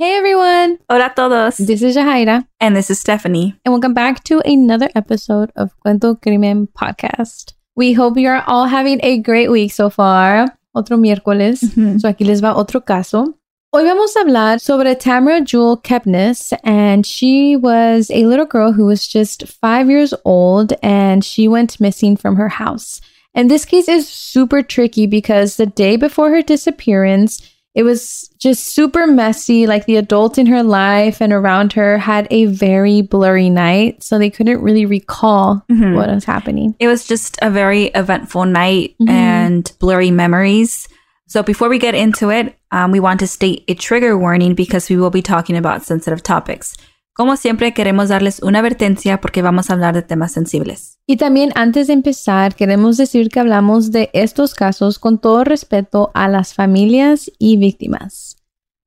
Hey 0.00 0.14
everyone, 0.16 0.78
Hola 0.88 1.06
a 1.08 1.12
todos. 1.14 1.58
this 1.58 1.82
is 1.82 1.94
Jahaira, 1.94 2.46
And 2.58 2.74
this 2.74 2.88
is 2.90 2.98
Stephanie. 2.98 3.54
and 3.66 3.72
welcome 3.74 3.92
back 3.92 4.24
to 4.24 4.40
another 4.46 4.88
episode 4.94 5.52
of 5.56 5.72
Cuento 5.84 6.14
Crimen 6.22 6.68
Podcast. 6.68 7.52
We 7.76 7.92
hope 7.92 8.16
you 8.16 8.28
are 8.28 8.42
all 8.46 8.64
having 8.64 8.98
a 9.02 9.18
great 9.18 9.50
week 9.50 9.72
so 9.72 9.90
far. 9.90 10.46
Otro 10.74 10.96
miércoles. 10.96 11.60
Mhm. 11.76 12.00
So 12.00 12.08
aquí 12.08 12.24
les 12.24 12.40
va 12.40 12.54
otro 12.56 12.80
caso. 12.80 13.34
Hoy 13.74 13.84
vamos 13.84 14.16
a 14.16 14.20
hablar 14.20 14.58
sobre 14.58 14.94
Tamara 14.94 15.42
Jewel 15.42 15.76
Keepness, 15.76 16.54
and 16.64 17.04
she 17.04 17.54
was 17.56 18.10
a 18.10 18.24
little 18.24 18.46
girl 18.46 18.72
who 18.72 18.86
was 18.86 19.06
just 19.06 19.44
five 19.60 19.90
years 19.90 20.14
old, 20.24 20.72
and 20.82 21.22
she 21.22 21.46
went 21.46 21.78
missing 21.78 22.16
from 22.16 22.36
her 22.36 22.48
house. 22.48 23.02
And 23.34 23.50
this 23.50 23.66
case 23.66 23.86
is 23.86 24.08
super 24.08 24.62
tricky 24.62 25.06
because 25.06 25.56
the 25.56 25.66
day 25.66 25.96
before 25.96 26.30
her 26.30 26.40
disappearance, 26.42 27.38
it 27.74 27.82
was 27.84 28.28
just 28.38 28.74
super 28.74 29.06
messy. 29.06 29.66
Like 29.66 29.86
the 29.86 29.96
adults 29.96 30.38
in 30.38 30.46
her 30.46 30.62
life 30.62 31.20
and 31.20 31.32
around 31.32 31.72
her 31.74 31.98
had 31.98 32.26
a 32.30 32.46
very 32.46 33.02
blurry 33.02 33.48
night, 33.50 34.02
so 34.02 34.18
they 34.18 34.30
couldn't 34.30 34.60
really 34.62 34.86
recall 34.86 35.62
Mhm. 35.70 35.94
what 35.94 36.08
was 36.08 36.24
happening. 36.24 36.74
It 36.78 36.88
was 36.88 37.06
just 37.06 37.38
a 37.42 37.50
very 37.50 37.86
eventful 37.94 38.44
night 38.46 38.94
Mhm. 39.00 39.08
and 39.08 39.72
blurry 39.78 40.10
memories. 40.10 40.88
So 41.28 41.42
before 41.44 41.68
we 41.68 41.78
get 41.78 41.94
into 41.94 42.30
it, 42.30 42.56
um, 42.72 42.90
we 42.90 42.98
want 42.98 43.20
to 43.20 43.26
state 43.28 43.62
a 43.68 43.74
trigger 43.74 44.18
warning 44.18 44.54
because 44.54 44.90
we 44.90 44.96
will 44.96 45.10
be 45.10 45.22
talking 45.22 45.56
about 45.56 45.84
sensitive 45.84 46.22
topics. 46.24 46.74
Como 47.16 47.36
siempre, 47.36 47.72
queremos 47.72 48.08
darles 48.08 48.40
una 48.42 48.60
advertencia 48.60 49.20
porque 49.20 49.42
vamos 49.42 49.68
a 49.70 49.74
hablar 49.74 49.92
de 49.94 50.02
temas 50.02 50.32
sensibles. 50.32 50.96
Y 51.10 51.16
también 51.16 51.50
antes 51.56 51.88
de 51.88 51.94
empezar, 51.94 52.54
queremos 52.54 52.96
decir 52.96 53.30
que 53.30 53.40
hablamos 53.40 53.90
de 53.90 54.10
estos 54.12 54.54
casos 54.54 55.00
con 55.00 55.18
todo 55.18 55.42
respeto 55.42 56.12
a 56.14 56.28
las 56.28 56.54
familias 56.54 57.32
y 57.36 57.56
víctimas. 57.56 58.36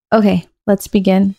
Okay, 0.09 0.48
let's 0.66 0.90
begin. 0.90 1.36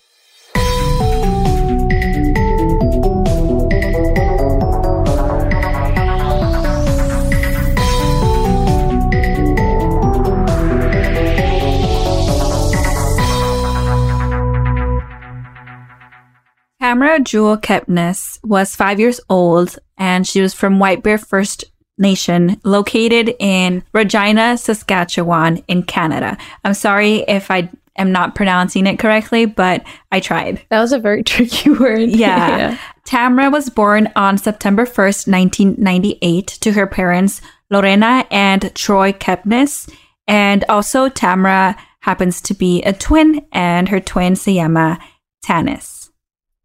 Tamara 17.15 17.25
Jewel 17.25 17.57
Keepness 17.57 18.41
was 18.43 18.75
five 18.75 18.99
years 18.99 19.21
old 19.31 19.79
and 19.97 20.27
she 20.27 20.41
was 20.41 20.53
from 20.53 20.81
White 20.81 21.05
Bear 21.05 21.17
First 21.17 21.65
Nation 21.97 22.61
located 22.65 23.37
in 23.39 23.85
Regina, 23.93 24.59
Saskatchewan 24.59 25.59
in 25.69 25.85
Canada. 25.85 26.37
I'm 26.65 26.75
sorry 26.75 27.19
if 27.29 27.53
I 27.53 27.71
am 27.97 28.11
not 28.11 28.35
pronouncing 28.35 28.89
it 28.89 28.99
correctly, 28.99 29.47
but 29.47 29.85
I 30.11 30.19
tried. 30.19 30.63
That 30.71 30.81
was 30.81 30.91
a 30.91 30.99
very 30.99 31.23
tricky 31.33 31.71
word. 31.71 32.09
Yeah. 32.09 32.77
Tamara 33.05 33.49
was 33.49 33.71
born 33.71 34.11
on 34.17 34.37
September 34.37 34.85
1st, 34.85 35.31
1998 35.31 36.47
to 36.49 36.73
her 36.73 36.89
parents 36.89 37.41
Lorena 37.71 38.27
and 38.33 38.75
Troy 38.75 39.13
Keepness. 39.13 39.89
And 40.27 40.65
also 40.69 41.09
Tamara 41.09 41.77
happens 42.01 42.41
to 42.41 42.55
be 42.55 42.83
a 42.83 42.93
twin 42.93 43.47
and 43.53 43.89
her 43.91 44.01
twin 44.01 44.35
se 44.35 44.55
llama 44.55 44.99
Tanis. 45.47 46.04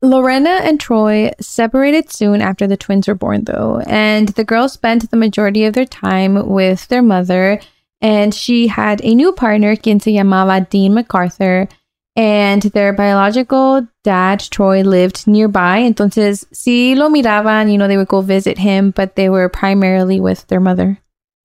Lorena 0.01 0.61
and 0.63 0.79
Troy 0.79 1.31
separated 1.41 2.11
soon 2.11 2.41
after 2.41 2.67
the 2.67 2.77
twins 2.77 3.07
were 3.07 3.15
born, 3.15 3.43
though, 3.43 3.81
and 3.85 4.29
the 4.29 4.45
girls 4.45 4.73
spent 4.73 5.09
the 5.09 5.17
majority 5.17 5.65
of 5.65 5.73
their 5.73 5.85
time 5.85 6.47
with 6.47 6.87
their 6.87 7.01
mother. 7.01 7.59
And 8.01 8.33
she 8.33 8.67
had 8.67 9.03
a 9.03 9.13
new 9.13 9.33
partner, 9.33 9.75
quien 9.75 9.99
se 9.99 10.13
llamaba 10.13 10.69
Dean 10.69 10.93
MacArthur, 10.93 11.67
and 12.15 12.61
their 12.61 12.93
biological 12.93 13.87
dad, 14.05 14.39
Troy, 14.39 14.83
lived 14.83 15.27
nearby. 15.27 15.81
Entonces, 15.81 16.45
si 16.53 16.95
lo 16.95 17.09
miraban, 17.09 17.69
you 17.69 17.77
know, 17.77 17.89
they 17.89 17.97
would 17.97 18.07
go 18.07 18.21
visit 18.21 18.57
him, 18.57 18.91
but 18.91 19.15
they 19.15 19.29
were 19.29 19.49
primarily 19.49 20.21
with 20.21 20.47
their 20.47 20.61
mother. 20.61 21.01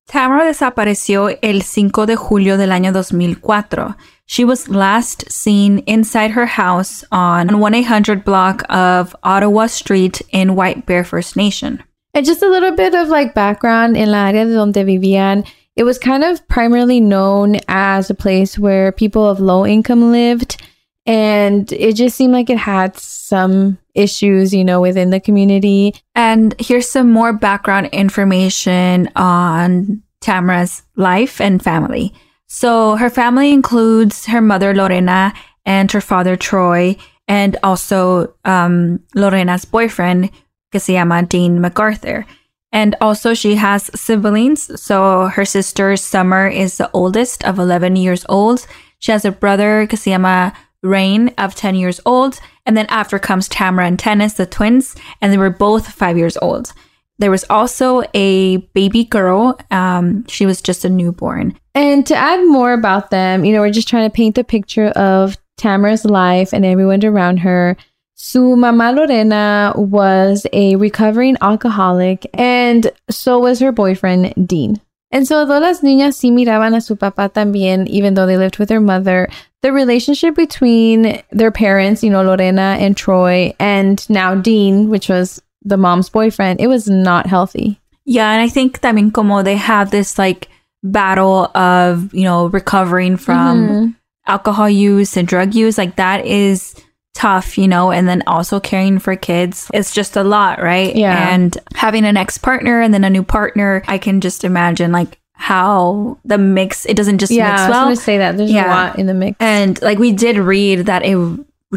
Tamara 0.07 0.45
desapareció 0.45 1.37
el 1.41 1.63
5 1.63 2.05
de 2.05 2.15
julio 2.15 2.57
del 2.57 2.71
año 2.71 2.93
2004. 2.93 3.95
She 4.27 4.43
was 4.43 4.69
last 4.69 5.31
seen 5.31 5.79
inside 5.79 6.31
her 6.31 6.47
house 6.47 7.03
on 7.11 7.49
1-800 7.49 8.25
block 8.25 8.63
of 8.69 9.15
Ottawa 9.23 9.67
Street 9.67 10.21
in 10.31 10.55
White 10.55 10.85
Bear 10.85 11.03
First 11.03 11.35
Nation. 11.35 11.83
And 12.13 12.25
just 12.25 12.41
a 12.41 12.49
little 12.49 12.75
bit 12.75 12.95
of 12.95 13.09
like 13.09 13.35
background 13.35 13.97
in 13.97 14.09
la 14.09 14.29
área 14.29 14.45
de 14.45 14.53
donde 14.53 14.75
vivían. 14.75 15.47
It 15.75 15.83
was 15.83 15.99
kind 15.99 16.23
of 16.23 16.47
primarily 16.47 17.01
known 17.01 17.57
as 17.67 18.09
a 18.09 18.15
place 18.15 18.57
where 18.57 18.91
people 18.91 19.27
of 19.27 19.39
low 19.39 19.65
income 19.65 20.11
lived. 20.11 20.61
And 21.05 21.71
it 21.71 21.93
just 21.93 22.15
seemed 22.17 22.33
like 22.33 22.49
it 22.49 22.57
had 22.57 22.97
some 22.97 23.77
issues, 23.93 24.53
you 24.53 24.63
know, 24.63 24.81
within 24.81 25.11
the 25.11 25.19
community. 25.19 25.93
And 26.15 26.55
here's 26.59 26.89
some 26.89 27.11
more 27.11 27.31
background 27.31 27.87
information 27.87 29.09
on 29.15 30.01
Tamara's 30.21 30.81
life 30.95 31.39
and 31.39 31.61
family. 31.61 32.13
So 32.55 32.95
her 32.95 33.09
family 33.09 33.51
includes 33.51 34.27
her 34.27 34.39
mother 34.39 34.73
Lorena 34.73 35.33
and 35.65 35.91
her 35.91 35.99
father 35.99 36.37
Troy, 36.37 36.95
and 37.27 37.57
also 37.63 38.33
um, 38.45 39.03
Lorena's 39.13 39.65
boyfriend, 39.65 40.31
que 40.71 40.79
se 40.79 40.93
llama 40.93 41.23
Dean 41.23 41.59
MacArthur. 41.59 42.25
And 42.71 42.95
also 43.01 43.33
she 43.33 43.55
has 43.55 43.91
siblings. 43.93 44.81
So 44.81 45.27
her 45.27 45.43
sister 45.43 45.97
Summer 45.97 46.47
is 46.47 46.77
the 46.77 46.89
oldest 46.93 47.43
of 47.43 47.59
11 47.59 47.97
years 47.97 48.25
old. 48.29 48.65
She 48.99 49.11
has 49.11 49.25
a 49.25 49.33
brother 49.33 49.85
que 49.85 49.97
se 49.97 50.11
llama 50.11 50.53
Rain 50.81 51.33
of 51.37 51.55
10 51.55 51.75
years 51.75 51.99
old. 52.05 52.39
And 52.65 52.77
then 52.77 52.85
after 52.87 53.19
comes 53.19 53.49
Tamara 53.49 53.85
and 53.85 53.99
Tanis, 53.99 54.37
the 54.37 54.45
twins, 54.45 54.95
and 55.19 55.33
they 55.33 55.37
were 55.37 55.49
both 55.49 55.91
five 55.91 56.17
years 56.17 56.37
old. 56.41 56.71
There 57.17 57.31
was 57.31 57.45
also 57.49 58.03
a 58.13 58.57
baby 58.73 59.05
girl. 59.05 59.57
Um, 59.71 60.25
she 60.27 60.45
was 60.45 60.61
just 60.61 60.85
a 60.85 60.89
newborn. 60.89 61.57
And 61.73 62.05
to 62.07 62.15
add 62.15 62.45
more 62.47 62.73
about 62.73 63.09
them, 63.09 63.45
you 63.45 63.53
know, 63.53 63.61
we're 63.61 63.71
just 63.71 63.87
trying 63.87 64.09
to 64.09 64.13
paint 64.13 64.35
the 64.35 64.43
picture 64.43 64.87
of 64.87 65.37
Tamara's 65.57 66.05
life 66.05 66.53
and 66.53 66.65
everyone 66.65 67.03
around 67.03 67.37
her. 67.37 67.77
Su 68.17 68.55
mamá 68.55 68.95
Lorena 68.95 69.73
was 69.75 70.47
a 70.53 70.77
recovering 70.77 71.35
alcoholic, 71.41 72.25
and 72.33 72.89
so 73.09 73.39
was 73.39 73.59
her 73.59 73.73
boyfriend, 73.73 74.47
Dean. 74.47 74.79
And 75.11 75.27
so, 75.27 75.45
though 75.45 75.59
las 75.59 75.81
niñas 75.81 76.15
sí 76.15 76.31
miraban 76.31 76.75
a 76.75 76.81
su 76.81 76.95
papá 76.95 77.29
también, 77.29 77.87
even 77.87 78.13
though 78.13 78.25
they 78.25 78.37
lived 78.37 78.57
with 78.57 78.69
their 78.69 78.81
mother, 78.81 79.29
the 79.61 79.71
relationship 79.71 80.35
between 80.35 81.21
their 81.31 81.51
parents, 81.51 82.03
you 82.03 82.09
know, 82.09 82.23
Lorena 82.23 82.77
and 82.79 82.95
Troy, 82.95 83.53
and 83.59 84.09
now 84.09 84.33
Dean, 84.35 84.89
which 84.89 85.09
was 85.09 85.41
the 85.65 85.77
mom's 85.77 86.09
boyfriend, 86.09 86.61
it 86.61 86.67
was 86.67 86.87
not 86.87 87.25
healthy. 87.27 87.79
Yeah, 88.05 88.31
and 88.31 88.41
I 88.41 88.47
think 88.47 88.79
también 88.81 89.11
como 89.11 89.41
they 89.43 89.57
have 89.57 89.89
this 89.91 90.17
like 90.19 90.47
battle 90.83 91.49
of, 91.57 92.13
you 92.13 92.23
know, 92.23 92.47
recovering 92.47 93.17
from 93.17 93.67
Mhm. 93.67 93.95
alcohol 94.27 94.69
use 94.69 95.17
and 95.17 95.27
drug 95.27 95.55
use, 95.55 95.77
like 95.77 95.95
that 95.95 96.25
is 96.25 96.75
tough, 97.15 97.57
you 97.57 97.67
know, 97.67 97.91
and 97.91 98.07
then 98.07 98.21
also 98.27 98.59
caring 98.59 98.99
for 98.99 99.15
kids. 99.15 99.67
It's 99.73 99.91
just 99.93 100.15
a 100.17 100.23
lot, 100.23 100.61
right? 100.61 100.95
Yeah. 100.95 101.33
And 101.33 101.57
having 101.73 102.05
an 102.05 102.17
ex 102.17 102.37
partner 102.37 102.81
and 102.81 102.93
then 102.93 103.03
a 103.03 103.09
new 103.09 103.23
partner, 103.23 103.81
I 103.87 103.97
can 103.97 104.21
just 104.21 104.43
imagine 104.43 104.91
like 104.91 105.17
how 105.33 106.17
the 106.25 106.37
mix, 106.37 106.85
it 106.85 106.95
doesn't 106.95 107.17
just 107.17 107.31
yeah, 107.31 107.49
mix 107.51 107.61
I 107.61 107.67
was 107.67 107.73
well. 107.75 107.89
to 107.89 107.95
say 107.95 108.17
that. 108.19 108.37
There's 108.37 108.51
Yeah. 108.51 108.67
a 108.67 108.69
lot 108.69 108.99
in 108.99 109.05
the 109.07 109.13
mix. 109.13 109.37
And 109.39 109.81
like 109.81 109.97
we 109.97 110.11
did 110.11 110.37
read 110.37 110.85
that 110.85 111.03
it 111.03 111.17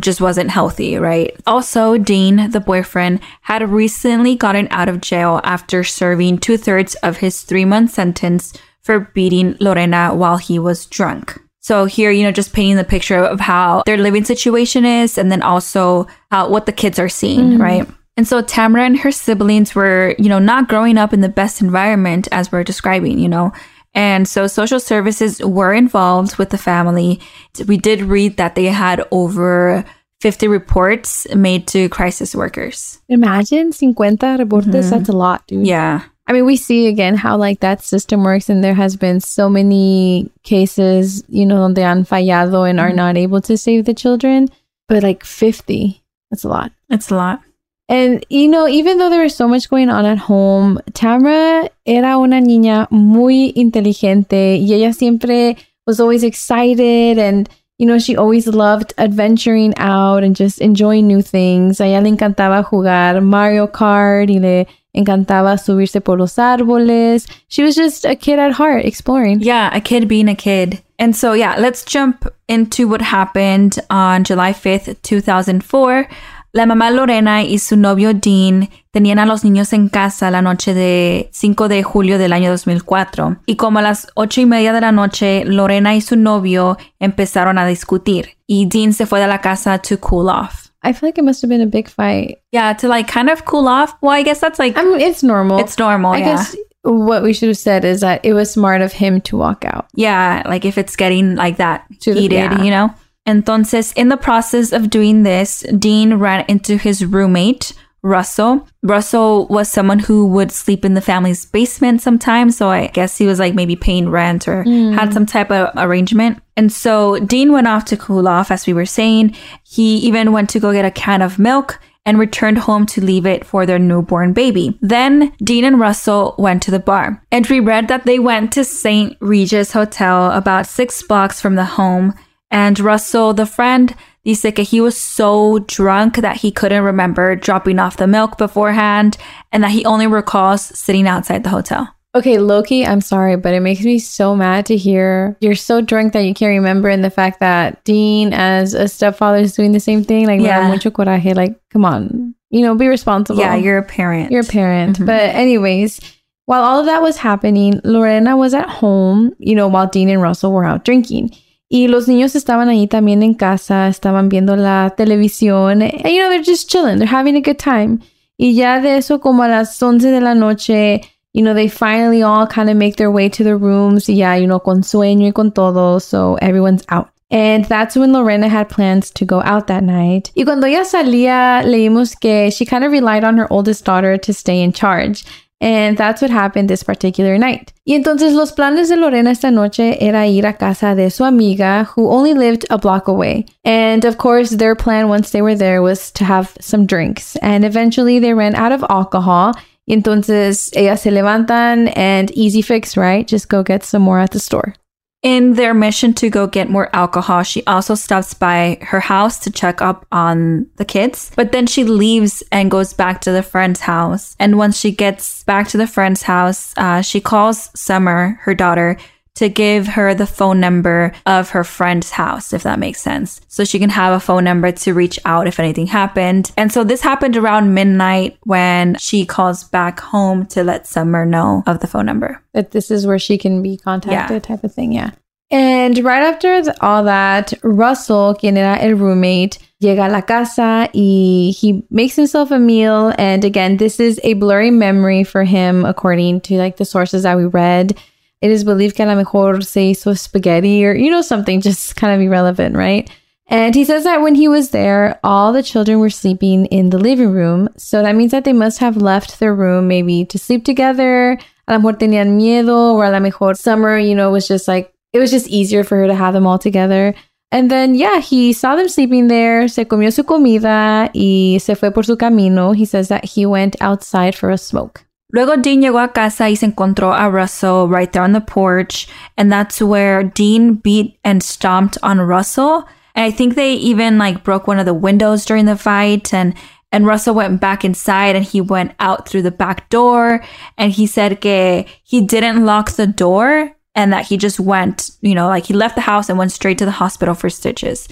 just 0.00 0.20
wasn't 0.20 0.50
healthy, 0.50 0.96
right? 0.96 1.34
Also, 1.46 1.98
Dean, 1.98 2.50
the 2.50 2.60
boyfriend, 2.60 3.20
had 3.42 3.68
recently 3.68 4.36
gotten 4.36 4.68
out 4.70 4.88
of 4.88 5.00
jail 5.00 5.40
after 5.44 5.84
serving 5.84 6.38
two 6.38 6.56
thirds 6.56 6.94
of 6.96 7.18
his 7.18 7.42
three 7.42 7.64
month 7.64 7.90
sentence 7.90 8.52
for 8.80 9.00
beating 9.00 9.56
Lorena 9.60 10.14
while 10.14 10.38
he 10.38 10.58
was 10.58 10.86
drunk. 10.86 11.38
So 11.60 11.84
here, 11.84 12.10
you 12.10 12.22
know, 12.22 12.32
just 12.32 12.54
painting 12.54 12.76
the 12.76 12.84
picture 12.84 13.18
of 13.18 13.40
how 13.40 13.82
their 13.84 13.98
living 13.98 14.24
situation 14.24 14.86
is 14.86 15.18
and 15.18 15.30
then 15.30 15.42
also 15.42 16.06
how 16.30 16.48
what 16.48 16.64
the 16.64 16.72
kids 16.72 16.98
are 16.98 17.10
seeing, 17.10 17.50
mm-hmm. 17.50 17.62
right? 17.62 17.88
And 18.16 18.26
so 18.26 18.40
Tamara 18.40 18.84
and 18.84 18.98
her 18.98 19.12
siblings 19.12 19.74
were, 19.74 20.14
you 20.18 20.28
know, 20.28 20.38
not 20.38 20.68
growing 20.68 20.98
up 20.98 21.12
in 21.12 21.20
the 21.20 21.28
best 21.28 21.60
environment 21.60 22.26
as 22.32 22.50
we're 22.50 22.64
describing, 22.64 23.18
you 23.18 23.28
know. 23.28 23.52
And 23.94 24.26
so 24.26 24.46
social 24.46 24.80
services 24.80 25.40
were 25.40 25.74
involved 25.74 26.36
with 26.38 26.50
the 26.50 26.58
family. 26.58 27.20
We 27.66 27.76
did 27.76 28.02
read 28.02 28.36
that 28.36 28.54
they 28.54 28.66
had 28.66 29.06
over 29.10 29.84
50 30.20 30.48
reports 30.48 31.26
made 31.34 31.66
to 31.68 31.88
crisis 31.88 32.34
workers. 32.34 33.00
Imagine 33.08 33.72
50 33.72 33.94
reportes. 33.94 34.66
Mm-hmm. 34.66 34.90
That's 34.90 35.08
a 35.08 35.12
lot, 35.12 35.46
dude. 35.46 35.66
Yeah. 35.66 36.04
I 36.26 36.32
mean, 36.32 36.44
we 36.44 36.56
see 36.56 36.88
again 36.88 37.14
how 37.16 37.38
like 37.38 37.60
that 37.60 37.82
system 37.82 38.22
works, 38.22 38.50
and 38.50 38.62
there 38.62 38.74
has 38.74 38.96
been 38.96 39.20
so 39.20 39.48
many 39.48 40.30
cases, 40.42 41.24
you 41.28 41.46
know, 41.46 41.56
donde 41.56 41.78
han 41.78 42.04
fallado 42.04 42.68
and 42.68 42.78
are 42.78 42.88
mm-hmm. 42.88 42.96
not 42.96 43.16
able 43.16 43.40
to 43.42 43.56
save 43.56 43.86
the 43.86 43.94
children. 43.94 44.48
But 44.88 45.02
like 45.02 45.24
50, 45.24 46.02
that's 46.30 46.44
a 46.44 46.48
lot. 46.48 46.72
It's 46.90 47.10
a 47.10 47.14
lot. 47.14 47.40
And, 47.88 48.24
you 48.28 48.48
know, 48.48 48.68
even 48.68 48.98
though 48.98 49.08
there 49.08 49.22
was 49.22 49.34
so 49.34 49.48
much 49.48 49.70
going 49.70 49.88
on 49.88 50.04
at 50.04 50.18
home, 50.18 50.78
Tamara 50.92 51.70
era 51.86 52.18
una 52.18 52.40
niña 52.40 52.86
muy 52.90 53.52
inteligente 53.56 54.58
y 54.60 54.74
ella 54.74 54.92
siempre 54.92 55.56
was 55.86 55.98
always 55.98 56.22
excited 56.22 57.18
and, 57.18 57.48
You 57.78 57.86
know, 57.86 57.98
she 57.98 58.16
always 58.16 58.46
loved 58.48 58.92
adventuring 58.98 59.72
out 59.76 60.24
and 60.24 60.34
just 60.34 60.60
enjoying 60.60 61.06
new 61.06 61.22
things. 61.22 61.80
A 61.80 61.84
ella 61.84 62.02
le 62.02 62.16
encantaba 62.16 62.64
jugar 62.64 63.22
Mario 63.22 63.68
Kart 63.68 64.28
y 64.28 64.38
le 64.38 64.66
encantaba 64.96 65.56
subirse 65.56 66.02
por 66.02 66.18
los 66.18 66.36
árboles. 66.36 67.26
She 67.48 67.62
was 67.62 67.76
just 67.76 68.04
a 68.04 68.16
kid 68.16 68.38
at 68.40 68.52
heart, 68.52 68.84
exploring. 68.84 69.40
Yeah, 69.40 69.70
a 69.72 69.80
kid 69.80 70.08
being 70.08 70.28
a 70.28 70.34
kid. 70.34 70.82
And 70.98 71.14
so, 71.14 71.32
yeah, 71.32 71.54
let's 71.58 71.84
jump 71.84 72.26
into 72.48 72.88
what 72.88 73.00
happened 73.00 73.78
on 73.88 74.24
July 74.24 74.52
5th, 74.52 75.00
2004. 75.02 76.08
La 76.52 76.64
mamá 76.66 76.90
Lorena 76.90 77.42
y 77.42 77.58
su 77.58 77.76
novio 77.76 78.14
Dean 78.14 78.70
tenían 78.90 79.18
a 79.18 79.26
los 79.26 79.44
niños 79.44 79.72
en 79.72 79.88
casa 79.88 80.30
la 80.30 80.40
noche 80.42 80.72
de 80.72 81.28
5 81.32 81.68
de 81.68 81.82
julio 81.82 82.18
del 82.18 82.32
año 82.32 82.50
2004. 82.50 83.36
Y 83.46 83.56
como 83.56 83.80
a 83.80 83.82
las 83.82 84.08
ocho 84.14 84.40
y 84.40 84.46
media 84.46 84.72
de 84.72 84.80
la 84.80 84.90
noche, 84.92 85.44
Lorena 85.44 85.94
y 85.94 86.00
su 86.00 86.16
novio 86.16 86.78
empezaron 86.98 87.58
a 87.58 87.66
discutir. 87.66 88.38
Y 88.46 88.66
Dean 88.66 88.92
se 88.92 89.04
fue 89.06 89.20
de 89.20 89.26
la 89.26 89.40
casa 89.40 89.78
to 89.78 89.98
cool 90.00 90.28
off. 90.28 90.68
I 90.82 90.92
feel 90.92 91.08
like 91.08 91.18
it 91.20 91.24
must 91.24 91.42
have 91.42 91.48
been 91.50 91.60
a 91.60 91.66
big 91.66 91.88
fight. 91.88 92.38
Yeah, 92.50 92.72
to 92.76 92.88
like 92.88 93.12
kind 93.12 93.28
of 93.28 93.44
cool 93.44 93.68
off. 93.68 93.94
Well, 94.00 94.12
I 94.12 94.22
guess 94.22 94.40
that's 94.40 94.58
like, 94.58 94.78
I 94.78 94.84
mean, 94.84 95.00
it's 95.00 95.22
normal. 95.22 95.58
it's 95.58 95.76
normal. 95.78 96.12
I 96.12 96.18
yeah. 96.18 96.36
guess 96.36 96.56
what 96.82 97.22
we 97.22 97.34
should 97.34 97.48
have 97.48 97.58
said 97.58 97.84
is 97.84 98.00
that 98.00 98.24
it 98.24 98.32
was 98.32 98.50
smart 98.50 98.80
of 98.80 98.92
him 98.92 99.20
to 99.22 99.36
walk 99.36 99.64
out. 99.66 99.86
Yeah, 99.94 100.42
like 100.46 100.64
if 100.64 100.78
it's 100.78 100.96
getting 100.96 101.34
like 101.34 101.56
that 101.58 101.84
To 102.02 102.14
the- 102.14 102.20
heated, 102.20 102.36
yeah. 102.52 102.62
you 102.62 102.70
know? 102.70 102.94
Entonces, 103.26 103.92
in 103.94 104.08
the 104.08 104.16
process 104.16 104.72
of 104.72 104.90
doing 104.90 105.22
this, 105.22 105.60
Dean 105.78 106.14
ran 106.14 106.44
into 106.48 106.76
his 106.76 107.04
roommate, 107.04 107.72
Russell. 108.02 108.66
Russell 108.82 109.46
was 109.48 109.68
someone 109.68 109.98
who 109.98 110.26
would 110.26 110.52
sleep 110.52 110.84
in 110.84 110.94
the 110.94 111.00
family's 111.00 111.44
basement 111.44 112.00
sometimes. 112.00 112.56
So 112.56 112.68
I 112.68 112.86
guess 112.88 113.18
he 113.18 113.26
was 113.26 113.38
like 113.38 113.54
maybe 113.54 113.76
paying 113.76 114.08
rent 114.08 114.46
or 114.46 114.64
mm. 114.64 114.94
had 114.94 115.12
some 115.12 115.26
type 115.26 115.50
of 115.50 115.70
arrangement. 115.76 116.40
And 116.56 116.72
so 116.72 117.18
Dean 117.18 117.52
went 117.52 117.66
off 117.66 117.84
to 117.86 117.96
cool 117.96 118.28
off, 118.28 118.50
as 118.50 118.66
we 118.66 118.72
were 118.72 118.86
saying. 118.86 119.36
He 119.64 119.96
even 119.98 120.32
went 120.32 120.48
to 120.50 120.60
go 120.60 120.72
get 120.72 120.84
a 120.84 120.90
can 120.90 121.22
of 121.22 121.38
milk 121.38 121.80
and 122.06 122.18
returned 122.18 122.56
home 122.56 122.86
to 122.86 123.04
leave 123.04 123.26
it 123.26 123.44
for 123.44 123.66
their 123.66 123.78
newborn 123.78 124.32
baby. 124.32 124.78
Then 124.80 125.32
Dean 125.44 125.64
and 125.64 125.78
Russell 125.78 126.34
went 126.38 126.62
to 126.62 126.70
the 126.70 126.78
bar. 126.78 127.22
And 127.30 127.46
we 127.46 127.60
read 127.60 127.88
that 127.88 128.06
they 128.06 128.18
went 128.18 128.52
to 128.52 128.64
St. 128.64 129.16
Regis 129.20 129.72
Hotel 129.72 130.30
about 130.30 130.66
six 130.66 131.02
blocks 131.02 131.40
from 131.40 131.56
the 131.56 131.64
home. 131.64 132.14
And 132.50 132.78
Russell, 132.80 133.34
the 133.34 133.46
friend, 133.46 133.94
que 134.24 134.64
he 134.64 134.80
was 134.80 134.96
so 134.96 135.58
drunk 135.60 136.16
that 136.16 136.36
he 136.38 136.50
couldn't 136.50 136.82
remember 136.84 137.34
dropping 137.36 137.78
off 137.78 137.96
the 137.96 138.06
milk 138.06 138.36
beforehand 138.38 139.16
and 139.52 139.62
that 139.64 139.70
he 139.70 139.84
only 139.84 140.06
recalls 140.06 140.62
sitting 140.78 141.06
outside 141.06 141.44
the 141.44 141.50
hotel. 141.50 141.88
Okay, 142.14 142.38
Loki, 142.38 142.86
I'm 142.86 143.00
sorry, 143.02 143.36
but 143.36 143.52
it 143.54 143.60
makes 143.60 143.82
me 143.82 143.98
so 143.98 144.34
mad 144.34 144.64
to 144.66 144.76
hear 144.76 145.36
you're 145.40 145.54
so 145.54 145.80
drunk 145.82 146.14
that 146.14 146.24
you 146.24 146.32
can't 146.34 146.56
remember, 146.56 146.88
and 146.88 147.04
the 147.04 147.10
fact 147.10 147.38
that 147.40 147.84
Dean, 147.84 148.32
as 148.32 148.72
a 148.74 148.88
stepfather, 148.88 149.38
is 149.38 149.54
doing 149.54 149.72
the 149.72 149.78
same 149.80 150.02
thing. 150.02 150.26
Like, 150.26 150.40
Yeah. 150.40 150.68
mucho 150.68 150.90
coraje. 150.90 151.34
Like, 151.36 151.54
come 151.70 151.84
on, 151.84 152.34
you 152.50 152.62
know, 152.62 152.74
be 152.74 152.88
responsible. 152.88 153.38
Yeah, 153.40 153.54
you're 153.56 153.78
a 153.78 153.82
parent. 153.82 154.32
You're 154.32 154.40
a 154.40 154.44
parent. 154.44 154.98
Mhm. 154.98 155.06
But, 155.06 155.34
anyways, 155.34 156.00
while 156.46 156.62
all 156.62 156.80
of 156.80 156.86
that 156.86 157.02
was 157.02 157.18
happening, 157.18 157.78
Lorena 157.84 158.36
was 158.38 158.54
at 158.54 158.68
home, 158.68 159.32
you 159.38 159.54
know, 159.54 159.68
while 159.68 159.86
Dean 159.86 160.08
and 160.08 160.22
Russell 160.22 160.50
were 160.52 160.64
out 160.64 160.84
drinking. 160.86 161.30
Y 161.70 161.88
los 161.88 162.08
niños 162.08 162.34
estaban 162.34 162.68
ahí 162.68 162.86
también 162.86 163.22
en 163.22 163.34
casa, 163.34 163.88
estaban 163.88 164.28
viendo 164.28 164.56
la 164.56 164.94
televisión. 164.96 165.82
And, 165.82 165.92
you 166.04 166.18
know, 166.18 166.30
they're 166.30 166.42
just 166.42 166.70
chilling, 166.70 166.98
they're 166.98 167.06
having 167.06 167.36
a 167.36 167.40
good 167.40 167.58
time. 167.58 167.98
Y 168.38 168.54
ya 168.54 168.80
de 168.80 168.96
eso, 168.96 169.20
como 169.20 169.42
a 169.42 169.48
las 169.48 169.82
11 169.82 170.10
de 170.10 170.20
la 170.20 170.34
noche, 170.34 171.02
you 171.34 171.42
know, 171.42 171.54
they 171.54 171.68
finally 171.68 172.22
all 172.22 172.46
kind 172.46 172.70
of 172.70 172.76
make 172.76 172.96
their 172.96 173.10
way 173.10 173.28
to 173.28 173.44
their 173.44 173.58
rooms. 173.58 174.08
Y 174.08 174.14
ya, 174.14 174.34
you 174.36 174.46
know, 174.46 174.60
con 174.60 174.82
sueño 174.82 175.26
y 175.26 175.32
con 175.32 175.52
todo. 175.52 175.98
So 175.98 176.36
everyone's 176.40 176.84
out. 176.88 177.08
And 177.30 177.66
that's 177.66 177.94
when 177.94 178.12
Lorena 178.12 178.48
had 178.48 178.70
plans 178.70 179.10
to 179.10 179.26
go 179.26 179.42
out 179.42 179.66
that 179.66 179.82
night. 179.82 180.30
Y 180.34 180.44
cuando 180.44 180.66
ella 180.66 180.84
salía, 180.84 181.62
leímos 181.62 182.18
que 182.18 182.50
she 182.50 182.64
kind 182.64 182.84
of 182.84 182.92
relied 182.92 183.24
on 183.24 183.36
her 183.36 183.46
oldest 183.52 183.84
daughter 183.84 184.16
to 184.16 184.32
stay 184.32 184.62
in 184.62 184.72
charge. 184.72 185.24
And 185.60 185.96
that's 185.96 186.22
what 186.22 186.30
happened 186.30 186.68
this 186.68 186.84
particular 186.84 187.36
night. 187.36 187.72
Y 187.84 187.94
entonces 187.94 188.32
los 188.32 188.52
planes 188.52 188.88
de 188.88 188.96
Lorena 188.96 189.30
esta 189.30 189.50
noche 189.50 189.96
era 190.00 190.26
ir 190.26 190.46
a 190.46 190.52
casa 190.52 190.94
de 190.94 191.10
su 191.10 191.24
amiga 191.24 191.84
who 191.94 192.10
only 192.10 192.32
lived 192.32 192.64
a 192.70 192.78
block 192.78 193.08
away. 193.08 193.46
And 193.64 194.04
of 194.04 194.18
course, 194.18 194.50
their 194.50 194.76
plan 194.76 195.08
once 195.08 195.30
they 195.30 195.42
were 195.42 195.56
there 195.56 195.82
was 195.82 196.12
to 196.12 196.24
have 196.24 196.56
some 196.60 196.86
drinks. 196.86 197.36
And 197.36 197.64
eventually 197.64 198.20
they 198.20 198.34
ran 198.34 198.54
out 198.54 198.72
of 198.72 198.84
alcohol. 198.88 199.52
Y 199.86 199.94
entonces 199.94 200.70
ellas 200.76 201.00
se 201.02 201.10
levantan 201.10 201.92
and 201.96 202.30
easy 202.32 202.62
fix, 202.62 202.96
right? 202.96 203.26
Just 203.26 203.48
go 203.48 203.62
get 203.62 203.82
some 203.82 204.02
more 204.02 204.20
at 204.20 204.30
the 204.30 204.38
store. 204.38 204.74
In 205.22 205.54
their 205.54 205.74
mission 205.74 206.14
to 206.14 206.30
go 206.30 206.46
get 206.46 206.70
more 206.70 206.94
alcohol, 206.94 207.42
she 207.42 207.66
also 207.66 207.96
stops 207.96 208.34
by 208.34 208.78
her 208.82 209.00
house 209.00 209.40
to 209.40 209.50
check 209.50 209.82
up 209.82 210.06
on 210.12 210.66
the 210.76 210.84
kids. 210.84 211.32
But 211.34 211.50
then 211.50 211.66
she 211.66 211.82
leaves 211.82 212.44
and 212.52 212.70
goes 212.70 212.92
back 212.92 213.20
to 213.22 213.32
the 213.32 213.42
friend's 213.42 213.80
house. 213.80 214.36
And 214.38 214.58
once 214.58 214.78
she 214.78 214.92
gets 214.92 215.42
back 215.42 215.66
to 215.68 215.76
the 215.76 215.88
friend's 215.88 216.22
house, 216.22 216.72
uh, 216.76 217.02
she 217.02 217.20
calls 217.20 217.68
Summer, 217.74 218.38
her 218.42 218.54
daughter, 218.54 218.96
to 219.38 219.48
give 219.48 219.86
her 219.88 220.14
the 220.14 220.26
phone 220.26 220.60
number 220.60 221.12
of 221.26 221.50
her 221.50 221.64
friend's 221.64 222.10
house, 222.10 222.52
if 222.52 222.62
that 222.64 222.78
makes 222.78 223.00
sense. 223.00 223.40
So 223.48 223.64
she 223.64 223.78
can 223.78 223.90
have 223.90 224.12
a 224.14 224.20
phone 224.20 224.44
number 224.44 224.70
to 224.72 224.94
reach 224.94 225.18
out 225.24 225.46
if 225.46 225.58
anything 225.60 225.86
happened. 225.86 226.50
And 226.56 226.72
so 226.72 226.84
this 226.84 227.00
happened 227.00 227.36
around 227.36 227.72
midnight 227.74 228.36
when 228.44 228.96
she 228.96 229.24
calls 229.24 229.64
back 229.64 230.00
home 230.00 230.46
to 230.46 230.62
let 230.64 230.86
Summer 230.86 231.24
know 231.24 231.62
of 231.66 231.80
the 231.80 231.86
phone 231.86 232.06
number. 232.06 232.42
that 232.52 232.72
this 232.72 232.90
is 232.90 233.06
where 233.06 233.18
she 233.18 233.38
can 233.38 233.62
be 233.62 233.76
contacted, 233.76 234.34
Yeah. 234.34 234.38
type 234.40 234.64
of 234.64 234.74
thing. 234.74 234.92
Yeah. 234.92 235.10
And 235.50 235.96
right 236.04 236.22
after 236.24 236.62
all 236.80 237.04
that, 237.04 237.54
Russell, 237.62 238.34
quien 238.34 238.56
era 238.58 238.76
el 238.80 238.94
roommate, 238.96 239.58
llega 239.82 240.06
a 240.08 240.10
la 240.10 240.20
casa 240.20 240.90
y 240.92 241.52
he 241.56 241.84
makes 241.90 242.16
himself 242.16 242.50
a 242.50 242.58
meal. 242.58 243.14
And 243.16 243.44
again, 243.44 243.76
this 243.78 243.98
is 244.00 244.20
a 244.24 244.34
blurry 244.34 244.70
memory 244.70 245.24
for 245.24 245.44
him, 245.44 245.84
according 245.86 246.40
to 246.42 246.58
like 246.58 246.76
the 246.76 246.84
sources 246.84 247.22
that 247.22 247.36
we 247.38 247.46
read. 247.46 247.96
It 248.40 248.50
is 248.50 248.64
believed 248.64 248.94
que 248.96 249.04
a 249.04 249.08
lo 249.08 249.16
mejor 249.16 249.62
se 249.62 249.90
hizo 249.90 250.16
spaghetti 250.16 250.84
or, 250.84 250.94
you 250.94 251.10
know, 251.10 251.22
something 251.22 251.60
just 251.60 251.96
kind 252.00 252.14
of 252.14 252.20
irrelevant, 252.20 252.76
right? 252.76 253.10
And 253.50 253.74
he 253.74 253.84
says 253.84 254.04
that 254.04 254.20
when 254.20 254.34
he 254.34 254.46
was 254.46 254.70
there, 254.70 255.18
all 255.24 255.52
the 255.52 255.62
children 255.62 256.00
were 256.00 256.10
sleeping 256.10 256.66
in 256.66 256.90
the 256.90 256.98
living 256.98 257.32
room. 257.32 257.70
So 257.76 258.02
that 258.02 258.14
means 258.14 258.30
that 258.32 258.44
they 258.44 258.52
must 258.52 258.78
have 258.78 258.98
left 258.98 259.40
their 259.40 259.54
room 259.54 259.88
maybe 259.88 260.26
to 260.26 260.38
sleep 260.38 260.64
together. 260.64 261.38
A 261.66 261.72
lo 261.72 261.78
mejor 261.78 261.98
tenían 261.98 262.36
miedo, 262.36 262.92
or 262.92 263.04
a 263.04 263.10
lo 263.10 263.20
mejor 263.20 263.56
Summer, 263.56 263.98
you 263.98 264.14
know, 264.14 264.30
was 264.30 264.46
just 264.46 264.68
like, 264.68 264.92
it 265.12 265.18
was 265.18 265.30
just 265.30 265.48
easier 265.48 265.82
for 265.82 265.96
her 265.96 266.06
to 266.06 266.14
have 266.14 266.34
them 266.34 266.46
all 266.46 266.58
together. 266.58 267.14
And 267.50 267.70
then, 267.70 267.94
yeah, 267.94 268.20
he 268.20 268.52
saw 268.52 268.76
them 268.76 268.88
sleeping 268.88 269.28
there, 269.28 269.68
se 269.68 269.86
comió 269.86 270.12
su 270.12 270.22
comida 270.24 271.10
y 271.14 271.58
se 271.58 271.74
fue 271.74 271.90
por 271.90 272.02
su 272.02 272.16
camino. 272.16 272.72
He 272.72 272.84
says 272.84 273.08
that 273.08 273.24
he 273.24 273.46
went 273.46 273.76
outside 273.80 274.34
for 274.34 274.50
a 274.50 274.58
smoke. 274.58 275.07
Luego 275.30 275.56
Dean 275.56 275.82
llegó 275.82 275.98
a 275.98 276.12
casa 276.12 276.48
y 276.48 276.56
se 276.56 276.66
encontró 276.66 277.12
a 277.12 277.28
Russell 277.28 277.86
right 277.86 278.10
there 278.10 278.22
on 278.22 278.32
the 278.32 278.40
porch. 278.40 279.06
And 279.36 279.52
that's 279.52 279.82
where 279.82 280.24
Dean 280.24 280.74
beat 280.74 281.18
and 281.22 281.42
stomped 281.42 281.98
on 282.02 282.20
Russell. 282.20 282.86
And 283.14 283.26
I 283.26 283.30
think 283.30 283.54
they 283.54 283.74
even 283.74 284.16
like 284.16 284.42
broke 284.42 284.66
one 284.66 284.78
of 284.78 284.86
the 284.86 284.94
windows 284.94 285.44
during 285.44 285.66
the 285.66 285.76
fight. 285.76 286.32
And 286.32 286.54
and 286.90 287.06
Russell 287.06 287.34
went 287.34 287.60
back 287.60 287.84
inside 287.84 288.36
and 288.36 288.44
he 288.44 288.62
went 288.62 288.92
out 288.98 289.28
through 289.28 289.42
the 289.42 289.50
back 289.50 289.90
door. 289.90 290.42
And 290.78 290.92
he 290.92 291.06
said 291.06 291.42
que 291.42 291.84
he 292.02 292.22
didn't 292.22 292.64
lock 292.64 292.92
the 292.92 293.06
door 293.06 293.76
and 293.94 294.12
that 294.12 294.26
he 294.26 294.38
just 294.38 294.58
went, 294.58 295.10
you 295.20 295.34
know, 295.34 295.48
like 295.48 295.66
he 295.66 295.74
left 295.74 295.96
the 295.96 296.00
house 296.00 296.30
and 296.30 296.38
went 296.38 296.52
straight 296.52 296.78
to 296.78 296.86
the 296.86 296.90
hospital 296.92 297.34
for 297.34 297.50
stitches. 297.50 298.08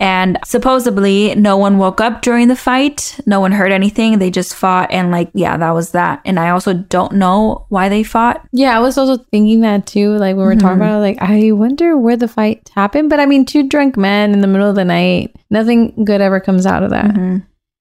And 0.00 0.38
supposedly 0.46 1.34
no 1.34 1.56
one 1.58 1.76
woke 1.76 2.00
up 2.00 2.22
during 2.22 2.48
the 2.48 2.56
fight. 2.56 3.20
No 3.26 3.38
one 3.38 3.52
heard 3.52 3.70
anything. 3.70 4.18
They 4.18 4.30
just 4.30 4.54
fought 4.54 4.90
and 4.90 5.10
like, 5.10 5.30
yeah, 5.34 5.56
that 5.58 5.70
was 5.72 5.92
that. 5.92 6.22
And 6.24 6.40
I 6.40 6.48
also 6.50 6.72
don't 6.72 7.12
know 7.12 7.66
why 7.68 7.90
they 7.90 8.02
fought. 8.02 8.44
Yeah, 8.50 8.74
I 8.76 8.80
was 8.80 8.96
also 8.96 9.18
thinking 9.30 9.60
that 9.60 9.86
too. 9.86 10.12
Like 10.16 10.36
when 10.36 10.46
we 10.46 10.54
we're 10.54 10.54
talking 10.54 10.78
Mhm. 10.78 10.82
about 10.82 10.96
it, 10.98 11.00
like 11.02 11.18
I 11.20 11.52
wonder 11.52 11.96
where 11.98 12.16
the 12.16 12.28
fight 12.28 12.70
happened. 12.74 13.10
But 13.10 13.20
I 13.20 13.26
mean, 13.26 13.44
two 13.44 13.68
drunk 13.68 13.96
men 13.98 14.32
in 14.32 14.40
the 14.40 14.46
middle 14.46 14.68
of 14.70 14.74
the 14.74 14.84
night, 14.86 15.36
nothing 15.50 15.92
good 16.04 16.22
ever 16.22 16.40
comes 16.40 16.64
out 16.64 16.82
of 16.82 16.90
that. 16.90 17.14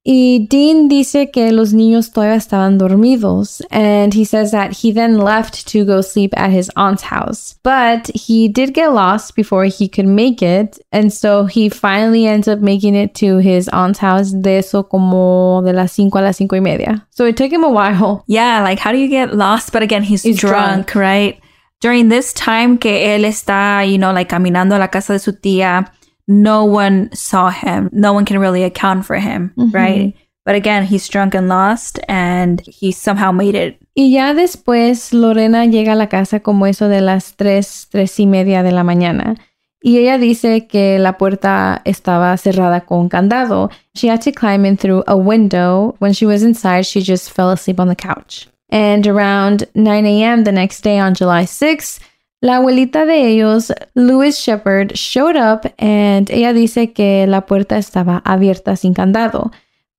Y 0.06 0.48
Dean 0.50 0.88
dice 0.88 1.30
que 1.30 1.52
los 1.52 1.74
niños 1.74 2.12
todavía 2.12 2.36
estaban 2.38 2.78
dormidos, 2.78 3.62
and 3.70 4.14
he 4.14 4.24
says 4.24 4.52
that 4.52 4.72
he 4.82 4.94
then 4.94 5.18
left 5.20 5.68
to 5.68 5.84
go 5.86 6.02
sleep 6.02 6.34
at 6.38 6.52
his 6.52 6.72
aunt's 6.78 7.04
house. 7.04 7.56
But 7.64 8.10
he 8.16 8.48
did 8.48 8.74
get 8.74 8.94
lost 8.94 9.36
before 9.36 9.66
he 9.66 9.90
could 9.90 10.08
make 10.08 10.42
it, 10.42 10.80
and 10.94 11.12
so 11.12 11.46
he 11.46 11.68
finally 11.70 12.26
ends 12.26 12.48
up 12.48 12.60
making 12.60 12.96
it 12.96 13.14
to 13.16 13.40
his 13.40 13.68
aunt's 13.70 14.00
house 14.00 14.32
de 14.32 14.60
eso 14.60 14.84
como 14.84 15.62
de 15.64 15.74
las 15.74 15.92
cinco 15.92 16.18
a 16.18 16.22
las 16.22 16.38
cinco 16.38 16.56
y 16.56 16.62
media. 16.62 17.06
So 17.12 17.26
it 17.26 17.36
took 17.36 17.52
him 17.52 17.66
a 17.66 17.70
while. 17.70 18.24
Yeah, 18.26 18.64
like 18.64 18.80
how 18.80 18.92
do 18.94 18.98
you 18.98 19.10
get 19.10 19.36
lost? 19.36 19.74
But 19.74 19.84
again, 19.84 20.04
he's, 20.04 20.24
He's 20.24 20.38
drunk, 20.40 20.94
drunk. 20.94 20.96
right? 20.96 21.40
During 21.82 22.08
this 22.10 22.34
time 22.34 22.78
que 22.78 22.92
él 23.16 23.26
está, 23.26 23.86
you 23.86 23.98
know, 23.98 24.12
like 24.14 24.30
caminando 24.30 24.76
a 24.76 24.80
la 24.80 24.88
casa 24.88 25.14
de 25.14 25.20
su 25.20 25.34
tía, 25.34 25.92
no 26.30 26.64
one 26.64 27.10
saw 27.14 27.50
him. 27.50 27.90
No 27.92 28.14
one 28.14 28.24
can 28.24 28.40
really 28.40 28.64
account 28.64 29.04
for 29.06 29.18
him, 29.18 29.52
Mhm. 29.58 29.74
right? 29.74 30.14
But 30.46 30.56
again, 30.56 30.86
he's 30.86 31.08
drunk 31.10 31.36
and 31.36 31.50
lost 31.50 32.00
and 32.08 32.62
he 32.66 32.92
somehow 32.94 33.32
made 33.34 33.56
it. 33.56 33.78
Y 33.96 34.12
ya 34.12 34.34
después 34.34 35.12
Lorena 35.12 35.66
llega 35.66 35.92
a 35.94 35.96
la 35.96 36.08
casa 36.08 36.40
como 36.40 36.66
eso 36.66 36.88
de 36.88 37.02
las 37.02 37.36
tres, 37.36 37.88
tres 37.92 38.20
y 38.20 38.26
media 38.26 38.64
de 38.64 38.72
la 38.72 38.84
mañana. 38.84 39.36
Y 39.82 39.98
ella 39.98 40.18
dice 40.18 40.68
que 40.68 41.00
la 41.00 41.18
puerta 41.18 41.82
estaba 41.86 42.36
cerrada 42.38 42.82
con 42.82 43.10
candado. 43.10 43.70
She 43.96 44.10
had 44.10 44.22
to 44.22 44.32
climb 44.32 44.66
in 44.66 44.78
through 44.78 45.04
a 45.08 45.16
window. 45.16 45.96
When 46.00 46.14
she 46.14 46.26
was 46.26 46.44
inside, 46.44 46.84
she 46.86 47.02
just 47.02 47.32
fell 47.32 47.50
asleep 47.52 47.80
on 47.80 47.88
the 47.88 47.96
couch. 47.96 48.48
And 48.72 49.08
around 49.08 49.68
9 49.74 50.06
a.m. 50.06 50.44
the 50.44 50.52
next 50.52 50.84
day 50.84 51.00
on 51.00 51.14
July 51.16 51.46
6th, 51.46 52.00
la 52.42 52.58
abuelita 52.58 53.06
de 53.06 53.28
ellos, 53.28 53.72
Louis 53.96 54.38
Shepard, 54.38 54.98
showed 54.98 55.36
up 55.36 55.66
and 55.78 56.30
ella 56.32 56.54
dice 56.54 56.94
que 56.94 57.26
la 57.28 57.42
puerta 57.42 57.78
estaba 57.78 58.22
abierta 58.24 58.78
sin 58.78 58.94
candado. 58.94 59.52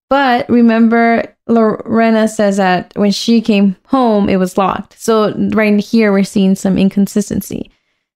But 0.09 0.49
remember, 0.49 1.37
Lorena 1.47 2.27
says 2.27 2.57
that 2.57 2.93
when 2.97 3.13
she 3.13 3.41
came 3.41 3.77
home, 3.87 4.29
it 4.29 4.39
was 4.39 4.59
locked. 4.59 4.99
So 4.99 5.35
right 5.55 5.79
here, 5.79 6.13
we're 6.13 6.25
seeing 6.25 6.57
some 6.57 6.79
inconsistency. 6.79 7.71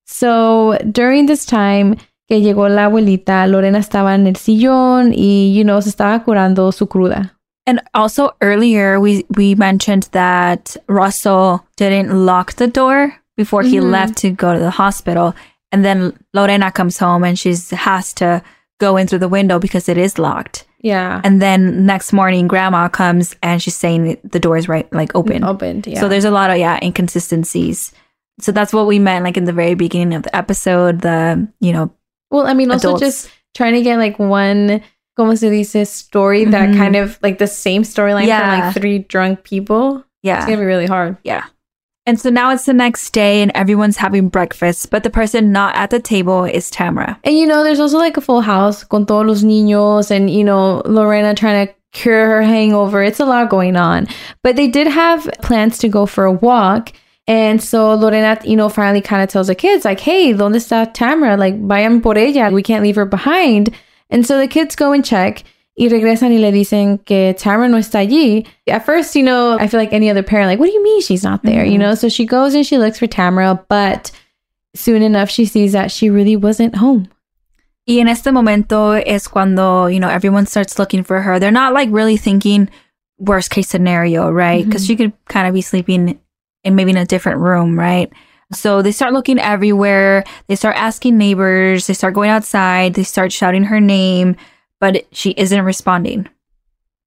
So 0.04 0.76
during 0.90 1.26
this 1.26 1.47
time 1.47 1.97
que 2.28 2.40
llegó 2.40 2.69
la 2.69 2.87
abuelita, 2.87 3.47
Lorena 3.49 3.78
estaba 3.78 4.14
en 4.14 4.26
el 4.26 4.35
sillón 4.35 5.12
y, 5.14 5.52
you 5.54 5.62
know, 5.62 5.81
se 5.81 5.90
estaba 5.90 6.25
curando 6.25 6.73
su 6.73 6.87
cruda. 6.87 7.31
And 7.66 7.81
also 7.95 8.33
earlier, 8.40 8.99
we, 8.99 9.25
we 9.37 9.54
mentioned 9.54 10.09
that 10.12 10.76
Russell 10.88 11.64
didn't 11.76 12.26
lock 12.26 12.54
the 12.54 12.66
door 12.66 13.14
before 13.36 13.62
he 13.62 13.76
Mhm. 13.78 13.90
left 13.90 14.16
to 14.18 14.30
go 14.30 14.52
to 14.52 14.58
the 14.58 14.70
hospital. 14.70 15.34
And 15.72 15.84
then 15.84 16.12
Lorena 16.32 16.70
comes 16.70 16.98
home 16.98 17.24
and 17.24 17.38
she 17.38 17.54
has 17.72 18.12
to 18.14 18.42
go 18.80 18.96
in 18.96 19.06
through 19.06 19.18
the 19.20 19.28
window 19.28 19.58
because 19.58 19.88
it 19.88 19.98
is 19.98 20.18
locked. 20.18 20.64
Yeah. 20.82 21.20
And 21.24 21.40
then 21.40 21.86
next 21.86 22.12
morning, 22.12 22.46
grandma 22.46 22.88
comes 22.88 23.34
and 23.42 23.60
she's 23.62 23.74
saying 23.76 24.18
the 24.22 24.38
door 24.38 24.56
is 24.56 24.68
right, 24.68 24.86
like 24.92 25.14
open. 25.16 25.42
Opened, 25.42 25.86
yeah. 25.86 25.98
So 26.00 26.08
there's 26.08 26.26
a 26.26 26.30
lot 26.30 26.50
of, 26.50 26.58
yeah, 26.58 26.78
inconsistencies. 26.82 27.92
So 28.40 28.52
that's 28.52 28.72
what 28.72 28.86
we 28.86 28.98
meant, 28.98 29.24
like 29.24 29.36
in 29.36 29.44
the 29.44 29.52
very 29.52 29.74
beginning 29.74 30.14
of 30.14 30.22
the 30.24 30.34
episode, 30.36 31.00
the, 31.00 31.48
you 31.60 31.72
know, 31.72 31.90
well, 32.30 32.46
I 32.46 32.54
mean, 32.54 32.70
also 32.70 32.88
adults. 32.88 33.00
just 33.00 33.30
trying 33.56 33.74
to 33.74 33.82
get 33.82 33.96
like 33.98 34.18
one, 34.18 34.82
como 35.16 35.34
se 35.36 35.50
dice, 35.50 35.88
story 35.88 36.44
that 36.44 36.68
Mhm. 36.70 36.76
kind 36.76 36.96
of 36.96 37.18
like 37.22 37.38
the 37.38 37.46
same 37.46 37.82
storyline 37.82 38.26
from 38.26 38.60
like 38.60 38.74
three 38.74 38.98
drunk 38.98 39.44
people. 39.44 40.04
Yeah. 40.22 40.36
It's 40.38 40.46
gonna 40.46 40.58
be 40.58 40.64
really 40.64 40.86
hard. 40.86 41.16
Yeah. 41.22 41.44
And 42.06 42.20
so 42.20 42.28
now 42.28 42.52
it's 42.52 42.66
the 42.66 42.75
next 42.75 43.11
day 43.11 43.40
and 43.40 43.50
everyone's 43.54 43.96
having 43.96 44.28
breakfast, 44.28 44.90
but 44.90 45.04
the 45.04 45.11
person 45.11 45.52
not 45.52 45.75
at 45.75 45.88
the 45.88 46.00
table 46.00 46.44
is 46.44 46.70
Tamara. 46.70 47.18
And 47.25 47.37
you 47.38 47.46
know, 47.46 47.64
there's 47.64 47.80
also 47.80 47.96
like 47.96 48.18
a 48.18 48.20
full 48.20 48.42
house 48.42 48.84
con 48.84 49.06
todos 49.06 49.26
los 49.26 49.42
niños 49.42 50.11
and 50.11 50.28
you 50.28 50.44
know, 50.44 50.82
Lorena 50.84 51.34
trying 51.34 51.66
to 51.66 51.75
cure 51.92 52.26
her 52.26 52.42
hangover. 52.42 53.02
It's 53.02 53.20
a 53.20 53.25
lot 53.25 53.49
going 53.49 53.76
on. 53.76 54.06
But 54.42 54.56
they 54.56 54.68
did 54.68 54.87
have 54.87 55.30
plans 55.40 55.78
to 55.78 55.88
go 55.88 56.04
for 56.04 56.25
a 56.25 56.32
walk. 56.32 56.92
And 57.26 57.62
so 57.62 57.94
Lorena, 57.94 58.38
you 58.44 58.56
know, 58.56 58.68
finally 58.68 59.00
kind 59.00 59.23
of 59.23 59.30
tells 59.30 59.46
the 59.46 59.54
kids, 59.54 59.87
like, 59.87 60.00
hey, 60.00 60.34
¿dónde 60.34 60.56
está 60.56 60.92
Tamara? 60.92 61.38
Like, 61.38 61.54
vayan 61.54 62.02
por 62.02 62.18
ella. 62.18 62.50
We 62.50 62.62
can't 62.62 62.82
leave 62.82 62.96
her 62.96 63.06
behind. 63.06 63.75
And 64.11 64.26
so 64.26 64.38
the 64.38 64.46
kids 64.46 64.76
go 64.76 64.92
and 64.92 65.02
check. 65.02 65.42
Y 65.76 65.88
regresan 65.88 66.33
y 66.33 66.38
le 66.38 66.52
dicen 66.52 66.99
que 67.04 67.35
Tamara 67.37 67.69
no 67.69 67.78
está 67.78 67.99
allí. 67.99 68.47
At 68.69 68.85
first, 68.87 69.16
you 69.16 69.25
know, 69.25 69.57
I 69.59 69.66
feel 69.66 69.81
like 69.81 69.93
any 69.93 70.09
other 70.09 70.23
parent, 70.23 70.49
like, 70.49 70.61
what 70.61 70.66
do 70.66 70.73
you 70.73 70.83
mean 70.83 71.00
she's 71.00 71.25
not 71.25 71.43
there? 71.43 71.64
You 71.64 71.78
Mhm. 71.78 71.81
know, 71.81 71.95
so 71.97 72.09
she 72.09 72.25
goes 72.26 72.54
and 72.54 72.64
she 72.64 72.78
looks 72.78 72.99
for 73.00 73.09
Tamara, 73.09 73.61
but 73.69 74.12
soon 74.76 75.02
enough, 75.02 75.31
she 75.31 75.45
sees 75.47 75.73
that 75.73 75.90
she 75.90 76.11
really 76.11 76.37
wasn't 76.37 76.76
home. 76.76 77.09
Y 77.88 77.99
en 77.99 78.07
este 78.09 78.31
momento 78.33 78.93
es 78.93 79.26
cuando, 79.28 79.88
you 79.88 79.99
know, 79.99 80.09
everyone 80.09 80.47
starts 80.47 80.78
looking 80.78 81.02
for 81.02 81.21
her. 81.23 81.38
They're 81.40 81.50
not 81.50 81.75
like 81.75 81.88
really 81.93 82.16
thinking 82.16 82.69
worst 83.19 83.50
case 83.50 83.69
scenario, 83.69 84.31
right? 84.31 84.64
Because 84.64 84.85
Mhm. 84.85 84.87
she 84.87 84.97
could 84.97 85.12
kind 85.28 85.47
of 85.49 85.54
be 85.54 85.61
sleeping 85.61 86.19
in 86.62 86.75
maybe 86.76 86.93
in 86.93 86.97
a 86.97 87.04
different 87.04 87.40
room, 87.40 87.78
right? 87.78 88.11
So 88.52 88.81
they 88.81 88.93
start 88.93 89.12
looking 89.12 89.38
everywhere. 89.40 90.25
They 90.49 90.54
start 90.57 90.76
asking 90.78 91.19
neighbors. 91.19 91.87
They 91.88 91.95
start 91.95 92.14
going 92.14 92.31
outside. 92.31 92.95
They 92.95 93.02
start 93.02 93.33
shouting 93.33 93.64
her 93.64 93.81
name, 93.81 94.37
but 94.81 95.04
she 95.12 95.31
isn't 95.37 95.64
responding. 95.64 96.28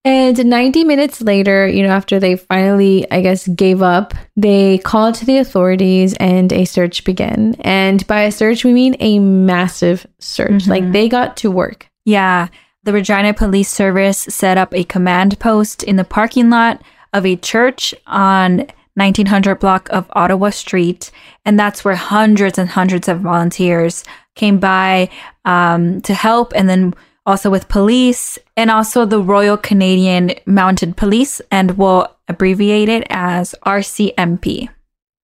And 0.06 0.46
90 0.46 0.86
minutes 0.86 1.20
later, 1.22 1.68
you 1.68 1.84
know, 1.84 1.90
after 1.90 2.18
they 2.18 2.38
finally, 2.38 3.06
I 3.12 3.22
guess, 3.22 3.46
gave 3.48 3.82
up, 3.82 4.14
they 4.38 4.78
called 4.78 5.16
to 5.16 5.26
the 5.26 5.38
authorities 5.40 6.14
and 6.14 6.54
a 6.54 6.64
search 6.64 7.04
began. 7.04 7.56
And 7.60 8.08
by 8.08 8.22
a 8.22 8.32
search, 8.32 8.64
we 8.64 8.72
mean 8.72 8.96
a 9.02 9.20
massive 9.20 10.08
search. 10.20 10.64
Mhm. 10.64 10.68
Like 10.68 10.92
they 10.94 11.10
got 11.10 11.36
to 11.38 11.52
work. 11.52 11.90
Yeah, 12.06 12.48
the 12.84 12.94
Regina 12.94 13.34
Police 13.34 13.70
Service 13.70 14.20
set 14.20 14.58
up 14.58 14.74
a 14.74 14.86
command 14.86 15.40
post 15.40 15.84
in 15.84 15.98
the 15.98 16.06
parking 16.06 16.50
lot 16.50 16.82
of 17.12 17.26
a 17.26 17.36
church 17.36 17.94
on 18.06 18.66
1900 18.96 19.60
block 19.60 19.90
of 19.90 20.10
Ottawa 20.14 20.52
Street, 20.52 21.12
and 21.44 21.60
that's 21.60 21.84
where 21.84 21.96
hundreds 21.96 22.58
and 22.58 22.70
hundreds 22.70 23.10
of 23.10 23.20
volunteers 23.20 24.06
came 24.36 24.58
by 24.58 25.10
um, 25.44 26.00
to 26.02 26.14
help, 26.14 26.54
and 26.56 26.70
then 26.70 26.94
also 27.28 27.50
with 27.50 27.68
police 27.68 28.40
and 28.56 28.72
also 28.72 29.06
the 29.06 29.22
Royal 29.22 29.58
Canadian 29.58 30.32
Mounted 30.46 30.96
Police, 30.96 31.42
and 31.52 31.78
we'll 31.78 32.08
abbreviate 32.30 32.90
it 32.90 33.06
as 33.10 33.54
RCMP. 33.66 34.70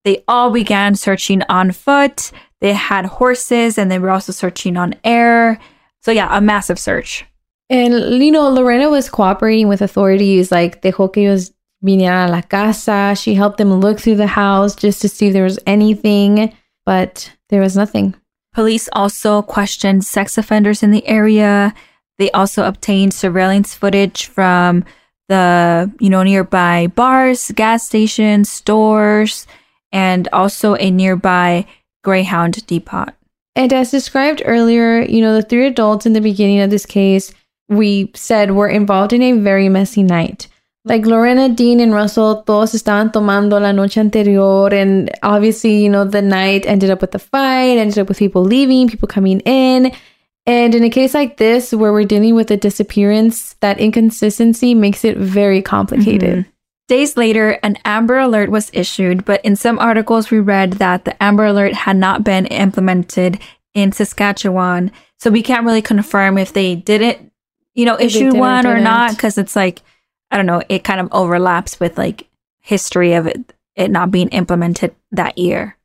They 0.04 0.24
all 0.28 0.52
began 0.52 0.96
searching 0.96 1.42
on 1.48 1.72
foot. 1.72 2.32
They 2.60 2.74
had 2.74 3.06
horses, 3.06 3.78
and 3.78 3.90
they 3.90 4.00
were 4.00 4.12
also 4.12 4.34
searching 4.34 4.76
on 4.76 4.96
air. 5.06 5.60
So 6.02 6.12
yeah, 6.12 6.28
a 6.38 6.42
massive 6.42 6.78
search. 6.78 7.26
And, 7.70 8.22
you 8.22 8.32
know, 8.32 8.50
Lorena 8.50 8.90
was 8.90 9.10
cooperating 9.10 9.70
with 9.70 9.82
authorities, 9.82 10.52
like 10.52 10.82
dejó 10.82 11.12
que 11.12 11.24
ellos 11.24 11.54
vinieran 11.84 12.28
a 12.28 12.32
la 12.32 12.42
casa. 12.42 13.16
She 13.18 13.34
helped 13.34 13.58
them 13.58 13.74
look 13.74 14.00
through 14.00 14.18
the 14.18 14.28
house 14.28 14.76
just 14.76 15.02
to 15.02 15.10
see 15.10 15.28
if 15.28 15.34
there 15.34 15.46
was 15.46 15.60
anything, 15.66 16.54
but 16.86 17.32
there 17.50 17.62
was 17.62 17.78
nothing. 17.78 18.14
Police 18.54 18.90
also 18.92 19.42
questioned 19.42 20.06
sex 20.06 20.38
offenders 20.38 20.84
in 20.84 20.92
the 20.92 21.08
area. 21.08 21.74
They 22.18 22.32
also 22.32 22.66
obtained 22.66 23.14
surveillance 23.14 23.74
footage 23.74 24.28
from 24.28 24.86
the, 25.30 25.92
you 26.00 26.10
know, 26.10 26.24
nearby 26.24 26.88
bars, 26.88 27.52
gas 27.52 27.86
stations, 27.86 28.52
stores, 28.52 29.48
and 29.92 30.28
also 30.34 30.76
a 30.76 30.92
nearby 30.92 31.66
Greyhound 32.04 32.66
depot. 32.68 33.08
And 33.56 33.72
as 33.72 33.92
described 33.92 34.42
earlier, 34.46 35.02
you 35.02 35.22
know, 35.22 35.36
the 35.36 35.44
three 35.44 35.68
adults 35.68 36.06
in 36.06 36.14
the 36.14 36.22
beginning 36.22 36.60
of 36.60 36.70
this 36.70 36.86
case, 36.86 37.34
we 37.70 38.12
said 38.16 38.52
were 38.52 38.68
involved 38.68 39.14
in 39.14 39.22
a 39.22 39.34
very 39.34 39.70
messy 39.70 40.04
night. 40.04 40.48
Like 40.86 41.06
Lorena, 41.06 41.48
Dean, 41.48 41.80
and 41.80 41.94
Russell, 41.94 42.44
todos 42.44 42.74
estaban 42.74 43.14
tomando 43.14 43.62
la 43.62 43.72
noche 43.72 43.98
anterior. 43.98 44.74
And 44.74 45.10
obviously, 45.24 45.82
you 45.82 45.90
know, 45.90 46.04
the 46.04 46.22
night 46.22 46.66
ended 46.66 46.90
up 46.90 47.00
with 47.00 47.16
a 47.16 47.20
fight, 47.20 47.78
ended 47.78 48.00
up 48.00 48.10
with 48.10 48.20
people 48.20 48.44
leaving, 48.44 48.90
people 48.90 49.08
coming 49.08 49.40
in. 49.42 49.94
And 50.46 50.76
in 50.76 50.84
a 50.84 50.90
case 50.90 51.14
like 51.14 51.38
this, 51.38 51.72
where 51.72 51.94
we're 51.94 52.04
dealing 52.06 52.36
with 52.36 52.52
a 52.52 52.58
disappearance, 52.58 53.56
that 53.62 53.80
inconsistency 53.80 54.74
makes 54.74 55.06
it 55.06 55.18
very 55.18 55.62
complicated. 55.62 56.40
Mhm. 56.40 56.46
Days 56.90 57.16
later, 57.16 57.52
an 57.64 57.78
Amber 57.86 58.20
Alert 58.20 58.52
was 58.52 58.70
issued, 58.74 59.24
but 59.24 59.44
in 59.46 59.56
some 59.56 59.80
articles 59.80 60.30
we 60.30 60.40
read 60.40 60.74
that 60.74 61.06
the 61.06 61.24
Amber 61.24 61.46
Alert 61.46 61.74
had 61.74 61.96
not 61.96 62.26
been 62.26 62.46
implemented 62.48 63.40
in 63.74 63.94
Saskatchewan. 63.94 64.92
So 65.18 65.32
we 65.32 65.42
can't 65.42 65.66
really 65.66 65.82
confirm 65.82 66.38
if 66.38 66.52
they 66.52 66.76
didn't, 66.76 67.32
you 67.74 67.86
know, 67.86 67.98
issue 67.98 68.32
did 68.32 68.40
one 68.40 68.68
or 68.68 68.80
not, 68.80 69.12
because 69.12 69.38
it's 69.38 69.56
like, 69.56 69.82
I 70.30 70.36
don't 70.36 70.46
know, 70.46 70.62
it 70.68 70.84
kind 70.84 71.00
of 71.00 71.08
overlaps 71.14 71.80
with 71.80 71.98
like 71.98 72.28
history 72.60 73.14
of 73.14 73.28
it, 73.28 73.54
it 73.78 73.90
not 73.90 74.12
being 74.12 74.28
implemented 74.30 74.94
that 75.12 75.38
year. 75.38 75.78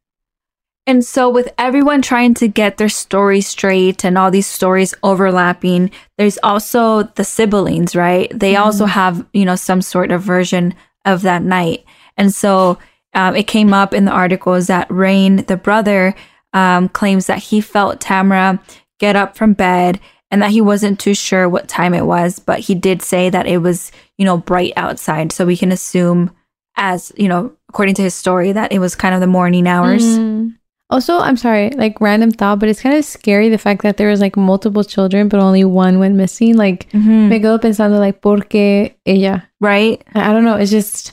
And 0.88 1.04
so, 1.04 1.28
with 1.28 1.52
everyone 1.59 2.00
trying 2.00 2.33
to 2.35 2.49
get 2.49 2.78
their 2.78 2.88
story 2.88 3.42
straight 3.42 4.07
and 4.07 4.16
all 4.16 4.30
these 4.30 4.47
stories 4.47 4.95
overlapping, 5.02 5.90
there's 6.16 6.38
also 6.42 7.02
the 7.02 7.25
siblings, 7.25 7.95
right? 7.95 8.33
They 8.35 8.57
also 8.57 8.87
have, 8.87 9.26
you 9.35 9.45
know, 9.45 9.54
some 9.54 9.83
sort 9.83 10.11
of 10.11 10.23
version 10.23 10.75
of 11.04 11.21
that 11.23 11.42
night. 11.42 11.85
And 12.16 12.35
so, 12.35 12.78
um, 13.12 13.37
it 13.37 13.47
came 13.47 13.75
up 13.75 13.92
in 13.92 14.07
the 14.07 14.12
articles 14.12 14.68
that 14.68 14.90
Rain, 14.90 15.45
the 15.45 15.59
brother, 15.59 16.14
um, 16.54 16.88
claims 16.88 17.26
that 17.26 17.38
he 17.40 17.61
felt 17.61 18.00
Tamara 18.00 18.59
get 18.99 19.14
up 19.14 19.37
from 19.37 19.52
bed 19.52 20.00
and 20.30 20.40
that 20.40 20.52
he 20.52 20.62
wasn't 20.62 20.99
too 20.99 21.14
sure 21.14 21.50
what 21.50 21.68
time 21.68 21.92
it 21.92 22.07
was, 22.07 22.38
but 22.38 22.61
he 22.61 22.75
did 22.75 23.02
say 23.02 23.28
that 23.28 23.47
it 23.47 23.59
was, 23.59 23.92
you 24.16 24.25
know, 24.25 24.38
bright 24.38 24.73
outside. 24.75 25.33
So 25.33 25.45
we 25.45 25.57
can 25.59 25.71
assume, 25.71 26.35
as, 26.76 27.12
you 27.14 27.28
know, 27.28 27.52
according 27.68 27.97
to 27.97 28.02
his 28.02 28.14
story, 28.14 28.52
that 28.52 28.73
it 28.73 28.78
was 28.78 28.95
kind 28.95 29.14
of 29.14 29.21
the 29.21 29.26
morning 29.26 29.66
hours. 29.66 30.02
Mm. 30.02 30.58
Also, 30.90 31.18
I'm 31.18 31.37
sorry, 31.37 31.71
like 31.76 32.00
random 32.00 32.30
thought, 32.30 32.61
but 32.61 32.68
it's 32.71 32.80
kind 32.80 32.97
of 32.97 33.04
scary 33.04 33.50
the 33.50 33.59
fact 33.59 33.83
that 33.83 33.99
there 33.99 34.09
was 34.09 34.21
like 34.21 34.37
multiple 34.38 34.83
children, 34.83 35.28
but 35.28 35.38
only 35.40 35.62
one 35.64 35.99
went 35.99 36.14
missing. 36.16 36.57
Like, 36.57 36.88
Mhm. 36.92 37.28
me 37.28 37.40
quedo 37.40 37.59
pensando, 37.61 37.99
like, 37.99 38.23
¿por 38.23 38.38
qué 38.38 38.95
ella? 39.04 39.45
Right? 39.61 40.02
I 40.14 40.30
I 40.30 40.33
don't 40.33 40.45
know. 40.45 40.57
It's 40.57 40.71
just, 40.71 41.12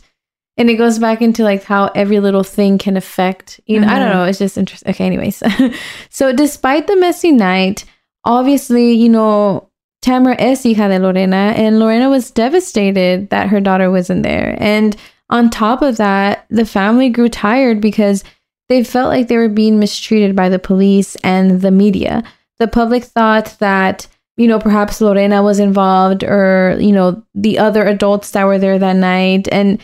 and 0.58 0.70
it 0.70 0.76
goes 0.78 0.98
back 0.98 1.22
into 1.22 1.44
like 1.44 1.64
how 1.66 1.92
every 1.94 2.22
little 2.22 2.44
thing 2.44 2.78
can 2.78 2.96
affect, 2.96 3.60
you 3.66 3.82
know, 3.82 3.88
I 3.88 4.00
don't 4.00 4.08
Mhm. 4.10 4.14
know. 4.14 4.24
It's 4.24 4.40
just 4.40 4.58
interesting. 4.58 4.90
Okay, 4.92 5.06
anyways. 5.06 5.44
so, 6.10 6.32
despite 6.32 6.88
the 6.88 6.96
messy 6.96 7.34
night, 7.34 7.84
obviously, 8.24 8.94
you 8.94 9.10
know, 9.10 9.68
Tamara 10.02 10.36
es 10.40 10.64
hija 10.64 10.88
de 10.88 11.00
Lorena, 11.00 11.54
and 11.58 11.80
Lorena 11.80 12.10
was 12.10 12.32
devastated 12.32 13.30
that 13.30 13.50
her 13.50 13.60
daughter 13.60 13.92
wasn't 13.92 14.24
there. 14.24 14.56
And 14.60 14.96
on 15.32 15.50
top 15.50 15.82
of 15.82 15.98
that, 15.98 16.46
the 16.50 16.66
family 16.66 17.10
grew 17.10 17.28
tired 17.28 17.82
because 17.82 18.24
they 18.70 18.84
felt 18.84 19.10
like 19.10 19.28
they 19.28 19.38
were 19.38 19.50
being 19.50 19.80
mistreated 19.80 20.36
by 20.36 20.50
the 20.50 20.60
police 20.60 21.16
and 21.18 21.62
the 21.62 21.72
media. 21.72 22.24
The 22.60 22.68
public 22.68 23.04
thought 23.04 23.56
that, 23.60 24.08
you 24.38 24.48
know, 24.48 24.60
perhaps 24.60 25.02
Lorena 25.02 25.44
was 25.44 25.60
involved 25.60 26.24
or, 26.24 26.78
you 26.80 26.92
know, 26.92 27.24
the 27.34 27.60
other 27.60 27.86
adults 27.86 28.32
that 28.32 28.46
were 28.46 28.58
there 28.58 28.80
that 28.80 28.96
night. 28.96 29.48
And 29.52 29.80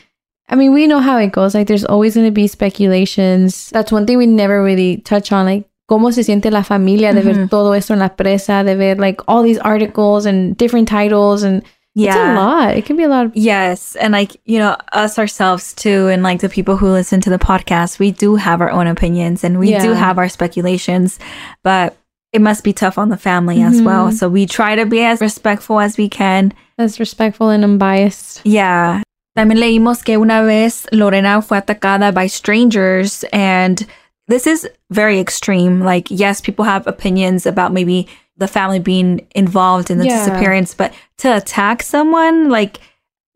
I 0.50 0.55
mean, 0.55 0.73
we 0.73 0.88
know 0.88 1.00
how 1.00 1.17
it 1.17 1.31
goes. 1.31 1.53
Like, 1.53 1.67
there's 1.67 1.85
always 1.85 2.15
going 2.15 2.27
to 2.27 2.31
be 2.31 2.47
speculations. 2.47 3.69
That's 3.69 3.91
one 3.91 4.05
thing 4.05 4.17
we 4.17 4.25
never 4.25 4.63
really 4.63 4.97
touch 4.97 5.31
on. 5.31 5.45
Like, 5.45 5.69
cómo 5.89 6.13
se 6.13 6.23
siente 6.23 6.51
la 6.51 6.63
familia 6.63 7.13
de 7.13 7.21
ver 7.21 7.50
todo 7.50 7.73
esto 7.73 7.93
en 7.93 8.00
la 8.00 8.15
presa, 8.15 8.63
de 8.65 8.75
ver 8.75 8.95
like 8.95 9.21
all 9.27 9.43
these 9.43 9.59
articles 9.59 10.25
and 10.25 10.55
different 10.57 10.88
titles. 10.88 11.43
And 11.43 11.63
it's 11.95 12.15
a 12.15 12.36
lot. 12.36 12.77
It 12.77 12.86
can 12.86 12.95
be 12.95 13.03
a 13.03 13.10
lot. 13.10 13.25
Of, 13.27 13.36
Yes. 13.36 13.95
And 13.95 14.13
like, 14.13 14.38
you 14.45 14.60
know, 14.60 14.77
us 14.93 15.19
ourselves 15.19 15.74
too, 15.74 16.07
and 16.07 16.24
like 16.24 16.39
the 16.39 16.50
people 16.50 16.77
who 16.77 16.88
listen 16.88 17.21
to 17.21 17.29
the 17.29 17.39
podcast, 17.39 18.00
we 18.00 18.12
do 18.12 18.36
have 18.36 18.62
our 18.62 18.71
own 18.71 18.88
opinions 18.88 19.43
and 19.43 19.60
we 19.60 19.77
do 19.77 19.91
have 19.91 20.17
our 20.17 20.29
speculations, 20.29 21.19
but 21.63 21.98
it 22.31 22.41
must 22.41 22.63
be 22.63 22.71
tough 22.71 22.98
on 22.98 23.10
the 23.10 23.17
family 23.17 23.62
as 23.62 23.75
mm-hmm. 23.75 23.86
well. 23.86 24.12
So 24.12 24.29
we 24.29 24.45
try 24.45 24.75
to 24.75 24.86
be 24.86 25.01
as 25.01 25.19
respectful 25.19 25.79
as 25.79 25.98
we 25.98 26.07
can. 26.07 26.53
as 26.77 27.00
respectful 27.00 27.50
and 27.50 27.63
unbiased. 27.63 28.41
Yeah. 28.43 29.03
También 29.38 29.60
leímos 29.60 30.03
que 30.03 30.17
una 30.17 30.43
vez 30.43 30.88
Lorena 30.91 31.41
fue 31.41 31.57
atacada 31.57 32.13
by 32.13 32.27
strangers 32.27 33.24
and 33.31 33.86
this 34.27 34.48
is 34.48 34.67
very 34.89 35.19
extreme. 35.19 35.81
Like, 35.81 36.07
yes, 36.10 36.41
people 36.41 36.65
have 36.65 36.88
opinions 36.88 37.45
about 37.45 37.74
maybe 37.74 38.07
the 38.41 38.48
family 38.50 38.79
being 38.79 39.25
involved 39.33 39.89
in 39.89 39.98
the 40.00 40.05
Yeah. 40.05 40.17
disappearance, 40.25 40.74
but 40.74 40.91
to 41.24 41.29
attack 41.38 41.81
someone, 41.83 42.50
like, 42.50 42.79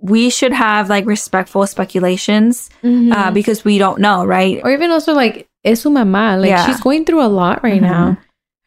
we 0.01 0.29
should 0.29 0.51
have 0.53 0.89
like 0.89 1.05
respectful 1.07 1.65
speculations 1.65 2.69
uh, 2.83 3.31
because 3.31 3.63
we 3.63 3.77
don't 3.79 3.99
know, 3.99 4.25
right? 4.25 4.59
or 4.63 4.71
even 4.71 4.91
also 4.91 5.13
like, 5.13 5.47
es 5.63 5.81
su 5.81 5.89
mamá. 5.89 6.37
Like, 6.39 6.49
Yeah. 6.49 6.65
she's 6.65 6.81
going 6.81 7.05
through 7.05 7.23
a 7.23 7.31
lot 7.31 7.63
right 7.63 7.79
Mhm. 7.81 7.89
now. 7.89 8.17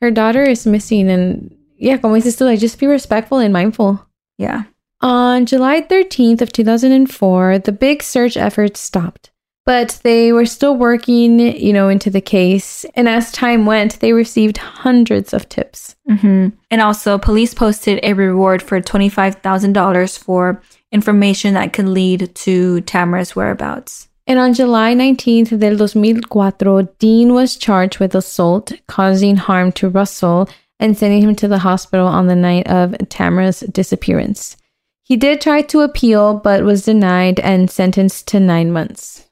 Her 0.00 0.10
daughter 0.10 0.42
is 0.42 0.66
missing. 0.66 1.10
And 1.10 1.54
yeah, 1.78 1.98
como 1.98 2.16
dices 2.16 2.36
tú, 2.38 2.46
like, 2.46 2.58
just 2.58 2.78
be 2.80 2.86
respectful 2.88 3.38
and 3.38 3.52
mindful. 3.52 4.00
Yeah. 4.38 4.62
On 5.00 5.46
July 5.46 5.80
13th 5.82 6.40
of 6.42 6.50
2004, 6.50 7.58
the 7.60 7.72
big 7.72 8.02
search 8.02 8.36
efforts 8.36 8.80
stopped. 8.80 9.30
But 9.68 10.00
they 10.02 10.32
were 10.32 10.46
still 10.46 10.76
working, 10.76 11.38
you 11.38 11.74
know, 11.74 11.90
into 11.90 12.08
the 12.08 12.22
case. 12.22 12.86
And 12.94 13.06
as 13.06 13.30
time 13.30 13.66
went, 13.66 14.00
they 14.00 14.14
received 14.14 14.56
hundreds 14.56 15.34
of 15.34 15.46
tips. 15.50 15.94
hmm 16.08 16.48
And 16.70 16.80
also, 16.80 17.18
police 17.18 17.52
posted 17.52 18.00
a 18.02 18.14
reward 18.14 18.62
for 18.62 18.80
$25,000 18.80 20.18
for 20.18 20.62
information 20.90 21.52
that 21.52 21.74
could 21.74 21.86
lead 21.86 22.34
to 22.46 22.80
Tamara's 22.80 23.36
whereabouts. 23.36 24.08
And 24.26 24.38
on 24.38 24.54
July 24.54 24.94
19th 24.94 25.58
del 25.60 25.76
2004, 25.76 26.82
Dean 26.98 27.34
was 27.34 27.54
charged 27.54 27.98
with 27.98 28.14
assault, 28.14 28.72
causing 28.86 29.36
harm 29.36 29.70
to 29.72 29.90
Russell, 29.90 30.48
and 30.80 30.96
sending 30.96 31.20
him 31.20 31.36
to 31.36 31.48
the 31.48 31.58
hospital 31.58 32.06
on 32.06 32.26
the 32.26 32.34
night 32.34 32.66
of 32.68 32.96
Tamara's 33.10 33.60
disappearance. 33.60 34.56
He 35.02 35.16
did 35.16 35.42
try 35.42 35.60
to 35.60 35.80
appeal, 35.80 36.40
but 36.40 36.64
was 36.64 36.86
denied 36.86 37.38
and 37.40 37.70
sentenced 37.70 38.28
to 38.28 38.40
nine 38.40 38.72
months. 38.72 39.27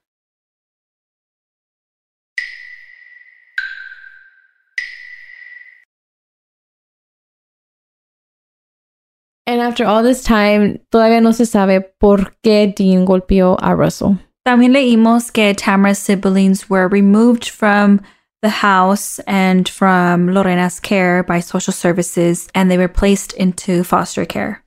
And 9.47 9.61
after 9.61 9.85
all 9.87 10.03
this 10.03 10.25
time, 10.25 10.81
todavía 10.91 11.23
no 11.23 11.33
se 11.33 11.45
sabe 11.45 11.81
por 12.01 12.35
qué 12.43 12.75
Dean 12.75 13.05
golpeó 13.05 13.57
a 13.61 13.77
Russell. 13.77 14.19
También 14.45 14.73
leímos 14.73 15.33
que 15.33 15.55
Tamara's 15.55 15.99
siblings 15.99 16.69
were 16.69 16.89
removed 16.89 17.49
from 17.49 18.01
the 18.43 18.49
house 18.49 19.19
and 19.27 19.69
from 19.69 20.29
Lorena's 20.29 20.81
care 20.81 21.23
by 21.23 21.41
social 21.41 21.73
services, 21.73 22.49
and 22.55 22.71
they 22.71 22.79
were 22.79 22.89
placed 22.89 23.33
into 23.35 23.83
foster 23.83 24.25
care. 24.25 24.63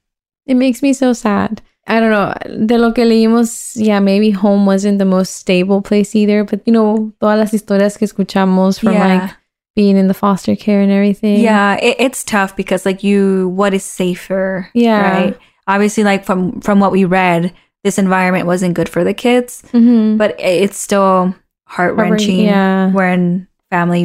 It 0.45 0.55
makes 0.55 0.81
me 0.81 0.93
so 0.93 1.13
sad. 1.13 1.61
I 1.87 1.99
don't 1.99 2.11
know. 2.11 2.33
De 2.67 2.77
lo 2.77 2.93
que 2.93 3.03
leímos, 3.03 3.75
yeah, 3.75 3.99
maybe 3.99 4.31
home 4.31 4.65
wasn't 4.65 4.99
the 4.99 5.05
most 5.05 5.35
stable 5.35 5.81
place 5.81 6.15
either. 6.15 6.43
But 6.43 6.61
you 6.65 6.73
know, 6.73 7.13
todas 7.19 7.39
las 7.39 7.51
historias 7.51 7.97
que 7.97 8.07
escuchamos 8.07 8.79
from 8.79 8.95
like 8.95 9.31
being 9.79 9.95
in 9.97 10.07
the 10.07 10.13
foster 10.13 10.55
care 10.55 10.81
and 10.81 10.91
everything. 10.91 11.39
yeah, 11.39 11.77
it, 11.79 11.95
it's 11.99 12.23
tough 12.23 12.51
because 12.55 12.85
like 12.85 13.01
you, 13.03 13.47
what 13.55 13.73
is 13.73 13.83
safer? 13.83 14.67
Yeah. 14.73 15.01
right. 15.01 15.37
Obviously, 15.67 16.03
like 16.03 16.25
from 16.25 16.59
from 16.61 16.79
what 16.81 16.91
we 16.91 17.05
read, 17.05 17.53
this 17.85 17.97
environment 17.97 18.45
wasn't 18.45 18.73
good 18.75 18.89
for 18.89 19.03
the 19.05 19.13
kids, 19.13 19.63
hmm 19.71 20.17
but 20.17 20.31
i- 20.39 20.59
it's 20.65 20.77
still 20.77 21.33
heart 21.67 21.95
wrenching. 21.95 22.45
Yeah. 22.45 22.91
when 22.91 23.47
family 23.71 24.03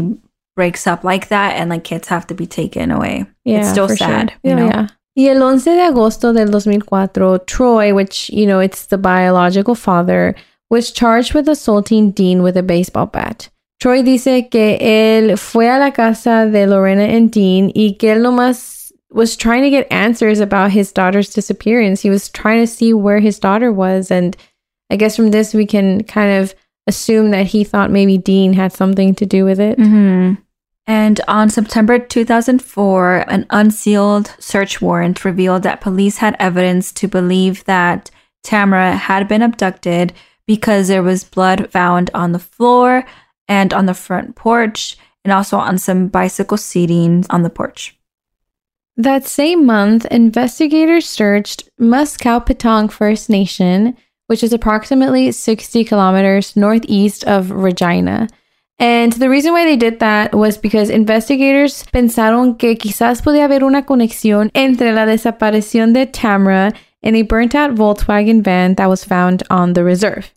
breaks 0.56 0.86
up 0.86 1.02
like 1.02 1.28
that 1.28 1.56
and 1.58 1.70
like 1.70 1.82
kids 1.82 2.06
have 2.08 2.26
to 2.28 2.34
be 2.34 2.46
taken 2.46 2.90
away. 2.92 3.26
Yeah, 3.44 3.58
it's 3.58 3.70
still 3.70 3.88
for 3.88 3.96
sure. 3.96 4.06
sad, 4.06 4.32
you 4.44 4.50
Yeah, 4.50 4.56
know. 4.60 4.66
yeah. 4.70 4.86
Y 5.16 5.26
el 5.28 5.36
11 5.42 5.64
de 5.74 5.82
agosto 5.90 6.32
del 6.34 6.50
2004, 6.50 7.38
Troy, 7.46 7.92
which, 7.94 8.30
you 8.30 8.46
know, 8.46 8.60
it's 8.60 8.86
the 8.86 8.98
biological 8.98 9.74
father, 9.74 10.34
was 10.70 10.90
charged 10.92 11.34
with 11.34 11.48
assaulting 11.48 12.12
Dean 12.12 12.42
with 12.42 12.56
a 12.56 12.62
baseball 12.62 13.06
bat. 13.06 13.48
Troy 13.84 14.02
dice 14.02 14.48
que 14.50 14.78
él 14.80 15.36
fue 15.36 15.68
a 15.68 15.78
la 15.78 15.90
casa 15.90 16.46
de 16.46 16.66
Lorena 16.66 17.04
and 17.04 17.30
Dean 17.30 17.70
y 17.74 17.96
que 17.98 18.12
él 18.12 18.22
nomás 18.22 18.90
was 19.10 19.36
trying 19.36 19.62
to 19.62 19.68
get 19.68 19.86
answers 19.92 20.40
about 20.40 20.70
his 20.70 20.90
daughter's 20.90 21.34
disappearance. 21.34 22.00
He 22.00 22.08
was 22.08 22.30
trying 22.30 22.62
to 22.62 22.66
see 22.66 22.94
where 22.94 23.20
his 23.20 23.38
daughter 23.38 23.70
was. 23.70 24.10
And 24.10 24.38
I 24.88 24.96
guess 24.96 25.16
from 25.16 25.32
this, 25.32 25.52
we 25.52 25.66
can 25.66 26.02
kind 26.04 26.42
of 26.42 26.54
assume 26.86 27.30
that 27.32 27.48
he 27.48 27.62
thought 27.62 27.90
maybe 27.90 28.16
Dean 28.16 28.54
had 28.54 28.72
something 28.72 29.14
to 29.16 29.26
do 29.26 29.44
with 29.44 29.60
it. 29.60 29.78
Mm-hmm. 29.78 30.40
And 30.86 31.20
on 31.28 31.50
September 31.50 31.98
2004, 31.98 33.26
an 33.28 33.44
unsealed 33.50 34.34
search 34.38 34.80
warrant 34.80 35.26
revealed 35.26 35.62
that 35.64 35.82
police 35.82 36.16
had 36.16 36.36
evidence 36.38 36.90
to 36.92 37.06
believe 37.06 37.62
that 37.64 38.10
Tamara 38.44 38.96
had 38.96 39.28
been 39.28 39.42
abducted 39.42 40.14
because 40.46 40.88
there 40.88 41.02
was 41.02 41.24
blood 41.24 41.70
found 41.70 42.10
on 42.14 42.32
the 42.32 42.38
floor 42.38 43.04
and 43.48 43.72
on 43.74 43.86
the 43.86 43.94
front 43.94 44.36
porch 44.36 44.96
and 45.24 45.32
also 45.32 45.58
on 45.58 45.78
some 45.78 46.08
bicycle 46.08 46.56
seating 46.56 47.24
on 47.30 47.42
the 47.42 47.50
porch. 47.50 47.98
That 48.96 49.26
same 49.26 49.66
month, 49.66 50.06
investigators 50.06 51.08
searched 51.08 51.68
Muscowpetung 51.80 52.92
First 52.92 53.28
Nation, 53.28 53.96
which 54.28 54.44
is 54.44 54.52
approximately 54.52 55.32
60 55.32 55.84
kilometers 55.84 56.56
northeast 56.56 57.24
of 57.24 57.50
Regina. 57.50 58.28
And 58.78 59.12
the 59.12 59.28
reason 59.28 59.52
why 59.52 59.64
they 59.64 59.76
did 59.76 60.00
that 60.00 60.34
was 60.34 60.58
because 60.58 60.90
investigators 60.90 61.84
pensaron 61.92 62.58
que 62.58 62.76
quizás 62.76 63.22
podía 63.22 63.44
haber 63.44 63.62
una 63.62 63.82
conexión 63.82 64.50
entre 64.54 64.92
la 64.92 65.06
desaparición 65.06 65.92
de 65.92 66.06
Tamara 66.06 66.72
and 67.02 67.16
a 67.16 67.22
burnt 67.22 67.54
out 67.54 67.74
Volkswagen 67.74 68.42
van 68.42 68.74
that 68.74 68.88
was 68.88 69.04
found 69.04 69.42
on 69.50 69.74
the 69.74 69.84
reserve. 69.84 70.34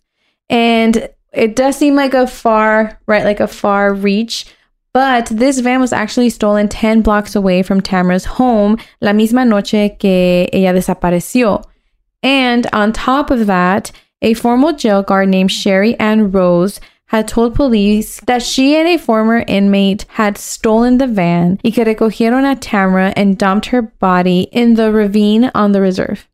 And 0.48 1.08
it 1.32 1.56
does 1.56 1.76
seem 1.76 1.94
like 1.94 2.14
a 2.14 2.26
far, 2.26 3.00
right, 3.06 3.24
like 3.24 3.40
a 3.40 3.46
far 3.46 3.94
reach. 3.94 4.46
But 4.92 5.26
this 5.26 5.60
van 5.60 5.80
was 5.80 5.92
actually 5.92 6.30
stolen 6.30 6.68
10 6.68 7.02
blocks 7.02 7.36
away 7.36 7.62
from 7.62 7.80
Tamara's 7.80 8.24
home 8.24 8.78
la 9.00 9.12
misma 9.12 9.46
noche 9.46 9.96
que 9.98 10.48
ella 10.52 10.72
desapareció. 10.72 11.64
And 12.22 12.66
on 12.72 12.92
top 12.92 13.30
of 13.30 13.46
that, 13.46 13.92
a 14.22 14.34
former 14.34 14.72
jail 14.72 15.02
guard 15.02 15.28
named 15.28 15.52
Sherry 15.52 15.98
Ann 16.00 16.32
Rose 16.32 16.80
had 17.06 17.28
told 17.28 17.54
police 17.54 18.20
that 18.26 18.42
she 18.42 18.76
and 18.76 18.88
a 18.88 18.98
former 18.98 19.44
inmate 19.46 20.04
had 20.08 20.36
stolen 20.36 20.98
the 20.98 21.06
van 21.06 21.58
y 21.64 21.70
que 21.70 21.84
recogieron 21.84 22.50
a 22.50 22.56
Tamara 22.56 23.12
and 23.16 23.38
dumped 23.38 23.66
her 23.66 23.82
body 23.82 24.48
in 24.52 24.74
the 24.74 24.92
ravine 24.92 25.50
on 25.54 25.72
the 25.72 25.80
reserve. 25.80 26.26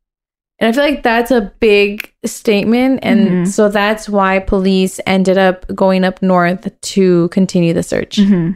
And 0.61 0.69
I 0.69 0.73
feel 0.73 0.85
like 0.85 1.03
that's 1.03 1.31
a 1.33 1.53
big 1.61 2.12
statement. 2.25 3.01
And 3.03 3.29
Mhm. 3.29 3.49
so 3.49 3.69
that's 3.69 4.09
why 4.09 4.38
police 4.38 5.01
ended 5.07 5.37
up 5.37 5.67
going 5.75 6.05
up 6.05 6.23
north 6.23 6.69
to 6.81 7.29
continue 7.29 7.73
the 7.75 7.83
search. 7.83 8.17
Mm-hmm. 8.19 8.53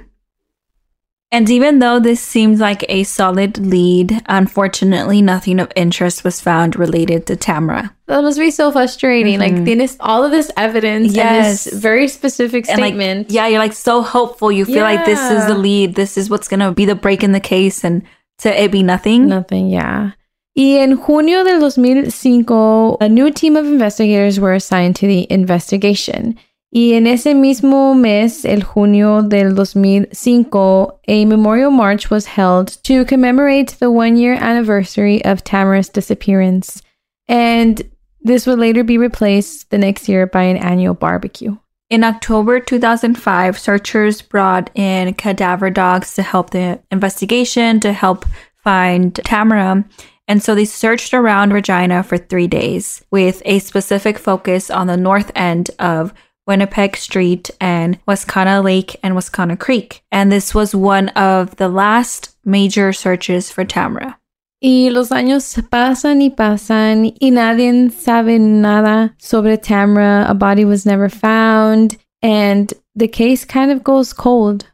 And 1.30 1.50
even 1.50 1.78
though 1.80 2.00
this 2.00 2.22
seems 2.22 2.58
like 2.58 2.86
a 2.88 3.02
solid 3.04 3.58
lead, 3.58 4.22
unfortunately, 4.30 5.20
nothing 5.20 5.60
of 5.60 5.70
interest 5.76 6.24
was 6.24 6.40
found 6.40 6.74
related 6.76 7.26
to 7.26 7.36
Tamara. 7.36 7.94
That 8.06 8.22
must 8.22 8.38
be 8.38 8.50
so 8.50 8.72
frustrating. 8.72 9.38
Like, 9.38 9.52
Mhm. 9.52 9.66
tienes 9.66 9.98
all 10.00 10.24
of 10.24 10.30
this 10.30 10.50
evidence 10.56 11.12
Yes. 11.14 11.66
and 11.66 11.74
this 11.74 11.82
very 11.82 12.08
specific 12.08 12.66
And 12.70 12.80
like, 12.80 12.94
statement. 12.94 13.30
yeah, 13.30 13.46
you're 13.46 13.58
like 13.58 13.74
so 13.74 14.00
hopeful. 14.00 14.50
You 14.50 14.64
feel 14.64 14.82
like 14.84 15.04
this 15.04 15.20
is 15.30 15.44
the 15.46 15.54
lead. 15.54 15.96
This 15.96 16.16
is 16.16 16.30
what's 16.30 16.48
gonna 16.48 16.72
be 16.72 16.86
the 16.86 16.94
break 16.94 17.22
in 17.22 17.32
the 17.32 17.40
case, 17.40 17.84
and 17.84 18.00
to 18.38 18.62
it 18.62 18.70
be 18.72 18.82
nothing. 18.82 19.26
Nothing, 19.26 19.68
yeah. 19.68 20.12
Y 20.58 20.76
en 20.76 20.96
junio 20.96 21.44
del 21.44 21.60
2005, 21.60 22.96
a 23.00 23.08
new 23.08 23.30
team 23.30 23.56
of 23.56 23.64
investigators 23.64 24.40
were 24.40 24.54
assigned 24.54 24.96
to 24.96 25.06
the 25.06 25.24
investigation. 25.30 26.36
Y 26.72 26.94
en 26.94 27.06
ese 27.06 27.32
mismo 27.32 27.94
mes, 27.94 28.44
el 28.44 28.62
junio 28.62 29.22
del 29.22 29.54
2005, 29.54 30.98
a 31.06 31.24
memorial 31.26 31.70
march 31.70 32.10
was 32.10 32.26
held 32.26 32.82
to 32.82 33.04
commemorate 33.04 33.76
the 33.78 33.88
one 33.88 34.16
year 34.16 34.34
anniversary 34.34 35.24
of 35.24 35.44
Tamara's 35.44 35.88
disappearance. 35.88 36.82
And 37.28 37.80
this 38.20 38.44
would 38.44 38.58
later 38.58 38.82
be 38.82 38.98
replaced 38.98 39.70
the 39.70 39.78
next 39.78 40.08
year 40.08 40.26
by 40.26 40.42
an 40.42 40.56
annual 40.56 40.94
barbecue. 40.94 41.56
In 41.88 42.02
October 42.02 42.58
2005, 42.58 43.56
searchers 43.56 44.22
brought 44.22 44.70
in 44.74 45.14
cadaver 45.14 45.70
dogs 45.70 46.16
to 46.16 46.22
help 46.22 46.50
the 46.50 46.80
investigation, 46.90 47.78
to 47.78 47.92
help 47.92 48.26
find 48.64 49.14
Tamara. 49.14 49.84
And 50.28 50.42
so 50.42 50.54
they 50.54 50.66
searched 50.66 51.14
around 51.14 51.52
Regina 51.52 52.02
for 52.02 52.18
three 52.18 52.46
days 52.46 53.02
with 53.10 53.40
a 53.46 53.58
specific 53.58 54.18
focus 54.18 54.70
on 54.70 54.86
the 54.86 54.96
north 54.96 55.32
end 55.34 55.70
of 55.78 56.12
Winnipeg 56.46 56.96
Street 56.96 57.50
and 57.60 57.98
Wascana 58.06 58.62
Lake 58.62 58.96
and 59.02 59.14
Wascana 59.14 59.58
Creek. 59.58 60.02
And 60.12 60.30
this 60.30 60.54
was 60.54 60.74
one 60.74 61.08
of 61.10 61.56
the 61.56 61.68
last 61.68 62.36
major 62.44 62.92
searches 62.92 63.50
for 63.50 63.64
Tamara. 63.64 64.18
Y 64.60 64.88
los 64.90 65.10
años 65.10 65.54
pasan 65.70 66.20
y 66.20 66.34
pasan 66.34 67.14
y 67.20 67.30
nadie 67.30 67.90
sabe 67.92 68.38
nada 68.40 69.14
sobre 69.18 69.56
Tamara. 69.56 70.26
A 70.28 70.34
body 70.34 70.64
was 70.64 70.84
never 70.84 71.08
found 71.08 71.96
and 72.22 72.74
the 72.94 73.08
case 73.08 73.44
kind 73.44 73.70
of 73.70 73.84
goes 73.84 74.12
cold. 74.12 74.66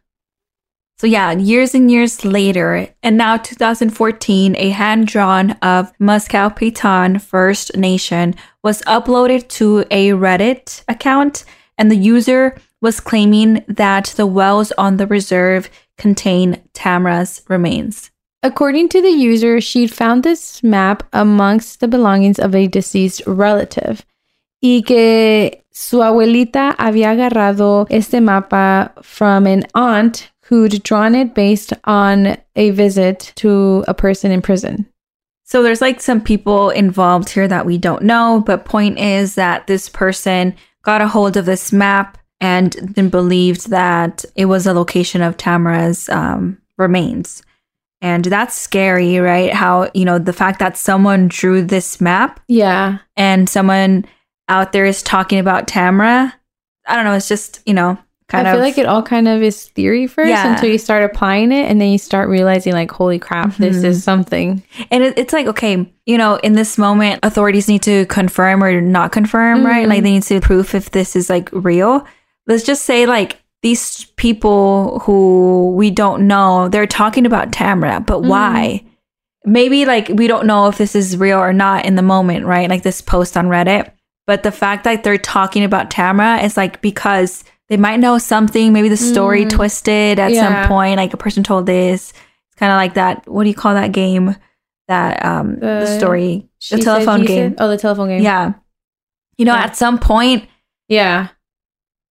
So 1.04 1.08
yeah, 1.08 1.32
years 1.32 1.74
and 1.74 1.90
years 1.90 2.24
later, 2.24 2.88
and 3.02 3.18
now 3.18 3.36
2014, 3.36 4.56
a 4.56 4.70
hand 4.70 5.06
drawn 5.06 5.50
of 5.60 5.92
Muscowpetung 5.98 7.20
First 7.20 7.76
Nation 7.76 8.34
was 8.62 8.80
uploaded 8.86 9.46
to 9.48 9.84
a 9.90 10.12
Reddit 10.12 10.82
account, 10.88 11.44
and 11.76 11.90
the 11.90 11.96
user 11.96 12.56
was 12.80 13.00
claiming 13.00 13.62
that 13.68 14.14
the 14.16 14.24
wells 14.24 14.72
on 14.78 14.96
the 14.96 15.06
reserve 15.06 15.68
contain 15.98 16.62
Tamara's 16.72 17.42
remains. 17.50 18.10
According 18.42 18.88
to 18.88 19.02
the 19.02 19.10
user, 19.10 19.60
she'd 19.60 19.92
found 19.92 20.22
this 20.22 20.62
map 20.62 21.02
amongst 21.12 21.80
the 21.80 21.88
belongings 21.88 22.38
of 22.38 22.54
a 22.54 22.66
deceased 22.66 23.20
relative 23.26 24.06
y 24.62 24.82
que 24.86 25.64
su 25.70 26.02
abuelita 26.02 26.74
había 26.78 27.10
agarrado 27.10 27.86
este 27.90 28.22
mapa 28.22 28.92
from 29.02 29.46
an 29.46 29.64
aunt 29.74 30.30
who'd 30.44 30.82
drawn 30.82 31.14
it 31.14 31.34
based 31.34 31.72
on 31.84 32.36
a 32.56 32.70
visit 32.70 33.32
to 33.36 33.84
a 33.88 33.94
person 33.94 34.30
in 34.30 34.42
prison. 34.42 34.86
So 35.44 35.62
there's 35.62 35.80
like 35.80 36.00
some 36.00 36.20
people 36.20 36.70
involved 36.70 37.30
here 37.30 37.48
that 37.48 37.66
we 37.66 37.78
don't 37.78 38.02
know, 38.02 38.42
but 38.44 38.64
point 38.64 38.98
is 38.98 39.34
that 39.34 39.66
this 39.66 39.88
person 39.88 40.54
got 40.82 41.02
a 41.02 41.08
hold 41.08 41.36
of 41.36 41.46
this 41.46 41.72
map 41.72 42.18
and 42.40 42.72
then 42.72 43.08
believed 43.08 43.70
that 43.70 44.24
it 44.36 44.46
was 44.46 44.66
a 44.66 44.74
location 44.74 45.22
of 45.22 45.36
Tamara's 45.36 46.08
um, 46.08 46.60
remains. 46.76 47.42
And 48.02 48.24
that's 48.26 48.54
scary, 48.54 49.18
right? 49.18 49.52
How, 49.52 49.90
you 49.94 50.04
know, 50.04 50.18
the 50.18 50.32
fact 50.34 50.58
that 50.58 50.76
someone 50.76 51.28
drew 51.28 51.62
this 51.62 52.02
map. 52.02 52.40
Yeah. 52.48 52.98
And 53.16 53.48
someone 53.48 54.04
out 54.48 54.72
there 54.72 54.84
is 54.84 55.02
talking 55.02 55.38
about 55.38 55.68
Tamara. 55.68 56.34
I 56.86 56.96
don't 56.96 57.06
know. 57.06 57.14
It's 57.14 57.28
just, 57.28 57.62
you 57.64 57.72
know, 57.72 57.98
kind 58.28 58.48
I 58.48 58.50
of. 58.52 58.56
feel 58.56 58.62
like 58.64 58.78
it 58.78 58.86
all 58.86 59.02
kind 59.02 59.28
of 59.28 59.42
is 59.42 59.66
theory 59.68 60.06
first 60.06 60.28
Yeah. 60.30 60.54
until 60.54 60.70
you 60.70 60.78
start 60.78 61.04
applying 61.04 61.52
it 61.52 61.70
and 61.70 61.80
then 61.80 61.90
you 61.90 61.98
start 61.98 62.28
realizing, 62.28 62.72
like, 62.72 62.90
holy 62.90 63.18
crap, 63.18 63.54
this 63.56 63.76
Mhm. 63.78 63.84
is 63.84 64.02
something. 64.04 64.62
And 64.90 65.02
it, 65.04 65.18
it's 65.18 65.32
like, 65.32 65.46
okay, 65.46 65.92
you 66.06 66.16
know, 66.18 66.36
in 66.36 66.54
this 66.54 66.78
moment, 66.78 67.20
authorities 67.22 67.68
need 67.68 67.82
to 67.82 68.06
confirm 68.06 68.62
or 68.64 68.80
not 68.80 69.12
confirm, 69.12 69.64
right? 69.64 69.84
Mhm. 69.86 69.88
Like 69.90 70.02
they 70.02 70.12
need 70.12 70.22
to 70.24 70.40
prove 70.40 70.74
if 70.74 70.90
this 70.90 71.14
is 71.16 71.28
like 71.28 71.48
real. 71.52 72.06
Let's 72.46 72.62
just 72.64 72.84
say, 72.84 73.06
like, 73.06 73.40
these 73.62 74.04
people 74.16 75.00
who 75.04 75.72
we 75.76 75.90
don't 75.90 76.26
know, 76.26 76.68
they're 76.68 76.86
talking 76.86 77.24
about 77.24 77.50
Tamara, 77.52 78.00
but 78.00 78.22
why? 78.22 78.82
Maybe 79.46 79.84
like 79.86 80.08
we 80.14 80.26
don't 80.26 80.46
know 80.46 80.68
if 80.68 80.76
this 80.78 80.94
is 80.94 81.16
real 81.18 81.38
or 81.38 81.52
not 81.52 81.84
in 81.86 81.94
the 81.96 82.02
moment, 82.02 82.46
right? 82.46 82.68
Like 82.68 82.82
this 82.82 83.00
post 83.02 83.36
on 83.36 83.46
Reddit. 83.48 83.90
But 84.26 84.42
the 84.42 84.52
fact 84.52 84.84
that 84.84 85.02
they're 85.04 85.18
talking 85.18 85.64
about 85.64 85.90
Tamara 85.90 86.38
is 86.42 86.56
like 86.58 86.80
because 86.82 87.44
they 87.68 87.76
might 87.76 88.00
know 88.00 88.18
something, 88.18 88.72
maybe 88.72 88.88
the 88.88 88.96
story 88.96 89.44
Mm. 89.46 89.50
twisted 89.50 90.18
at 90.18 90.32
Yeah. 90.32 90.42
some 90.62 90.68
point, 90.68 90.96
like 90.98 91.14
a 91.14 91.16
person 91.16 91.42
told 91.42 91.66
this. 91.66 92.10
It's 92.12 92.58
kind 92.58 92.70
of 92.72 92.76
like 92.76 92.94
that. 92.94 93.26
What 93.28 93.44
do 93.44 93.48
you 93.48 93.54
call 93.54 93.74
that 93.74 93.92
game? 93.92 94.36
That 94.88 95.24
um 95.24 95.54
the, 95.60 95.80
The 95.84 95.98
story, 95.98 96.46
the 96.70 96.78
telephone 96.78 97.20
he 97.22 97.26
game. 97.26 97.50
said- 97.52 97.56
Oh, 97.58 97.68
the 97.68 97.78
telephone 97.78 98.08
game. 98.08 98.22
Yeah. 98.22 98.52
You 99.38 99.44
know, 99.46 99.54
Yeah. 99.54 99.64
at 99.64 99.76
some 99.76 99.98
point, 99.98 100.44
Yeah. 100.88 101.28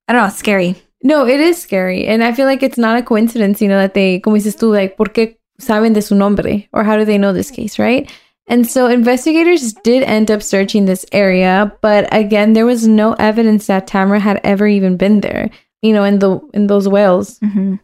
I 0.08 0.14
don't 0.14 0.22
know, 0.24 0.28
it's 0.28 0.38
scary. 0.38 0.76
No, 1.04 1.28
it 1.28 1.40
is 1.40 1.62
scary. 1.62 2.08
And 2.08 2.24
I 2.24 2.32
feel 2.34 2.46
like 2.48 2.64
it's 2.64 2.78
not 2.78 2.98
a 2.98 3.04
coincidence, 3.04 3.62
you 3.62 3.68
know, 3.70 3.78
that 3.78 3.94
they, 3.94 4.20
como 4.20 4.38
dices 4.38 4.56
tú, 4.58 4.72
like, 4.74 4.98
¿por 4.98 5.08
qué 5.14 5.38
saben 5.62 5.94
de 5.94 6.02
su 6.02 6.16
nombre? 6.16 6.68
Or 6.74 6.84
how 6.84 6.98
do 6.98 7.06
they 7.06 7.18
know 7.18 7.32
this 7.34 7.52
case, 7.52 7.78
right? 7.78 8.10
And 8.48 8.68
so 8.68 8.88
investigators 8.88 9.74
did 9.84 10.04
end 10.04 10.30
up 10.30 10.44
searching 10.44 10.86
this 10.86 11.06
area, 11.12 11.72
but 11.82 12.14
again, 12.14 12.54
there 12.54 12.66
was 12.66 12.88
no 12.88 13.14
evidence 13.14 13.68
that 13.68 13.88
Tamara 13.88 14.20
had 14.20 14.42
ever 14.44 14.68
even 14.68 14.98
been 14.98 15.22
there, 15.22 15.50
you 15.82 15.94
know, 15.94 16.04
in 16.04 16.20
the 16.20 16.40
in 16.54 16.68
those 16.68 16.88
wells. 16.88 17.40
hmm 17.40 17.76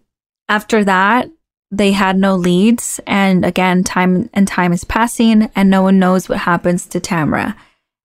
After 0.50 0.84
that, 0.84 1.30
they 1.72 1.92
had 1.92 2.18
no 2.18 2.36
leads, 2.36 3.00
and 3.06 3.46
again, 3.46 3.84
time 3.84 4.30
and 4.34 4.48
time 4.48 4.74
is 4.74 4.84
passing, 4.84 5.50
and 5.56 5.70
no 5.70 5.82
one 5.84 6.00
knows 6.00 6.28
what 6.28 6.40
happens 6.40 6.88
to 6.88 7.00
Tamara. 7.00 7.56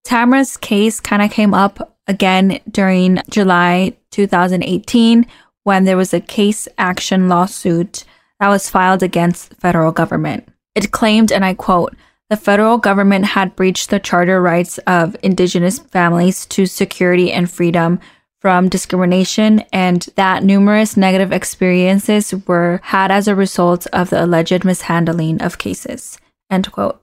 Tamara's 0.05 0.57
case 0.57 1.01
kind 1.01 1.23
of 1.23 1.31
came 1.31 1.55
up 1.55 1.97
again 2.07 2.61
during 2.71 3.21
July 3.31 3.97
2018 4.11 5.27
when 5.65 5.85
there 5.85 5.97
was 5.97 6.13
a 6.13 6.21
case 6.21 6.69
action 6.77 7.29
lawsuit 7.29 8.05
that 8.39 8.49
was 8.49 8.69
filed 8.69 9.03
against 9.03 9.55
federal 9.55 9.93
government. 9.93 10.47
It 10.75 10.91
claimed, 10.91 11.33
and 11.33 11.45
I 11.45 11.55
quote, 11.55 11.95
the 12.35 12.41
federal 12.41 12.79
government 12.79 13.25
had 13.27 13.55
breached 13.55 13.91
the 13.91 14.01
charter 14.01 14.43
rights 14.43 14.79
of 14.89 15.17
indigenous 15.23 15.79
families 15.79 16.45
to 16.47 16.67
security 16.67 17.31
and 17.31 17.49
freedom 17.49 18.01
from 18.41 18.69
discrimination 18.69 19.61
and 19.73 20.09
that 20.17 20.43
numerous 20.43 20.97
negative 20.97 21.31
experiences 21.31 22.35
were 22.49 22.81
had 22.83 23.13
as 23.13 23.29
a 23.29 23.37
result 23.37 23.87
of 23.93 24.11
the 24.11 24.25
alleged 24.25 24.65
mishandling 24.65 25.41
of 25.41 25.59
cases. 25.59 26.19
End 26.51 26.73
quote. 26.73 27.01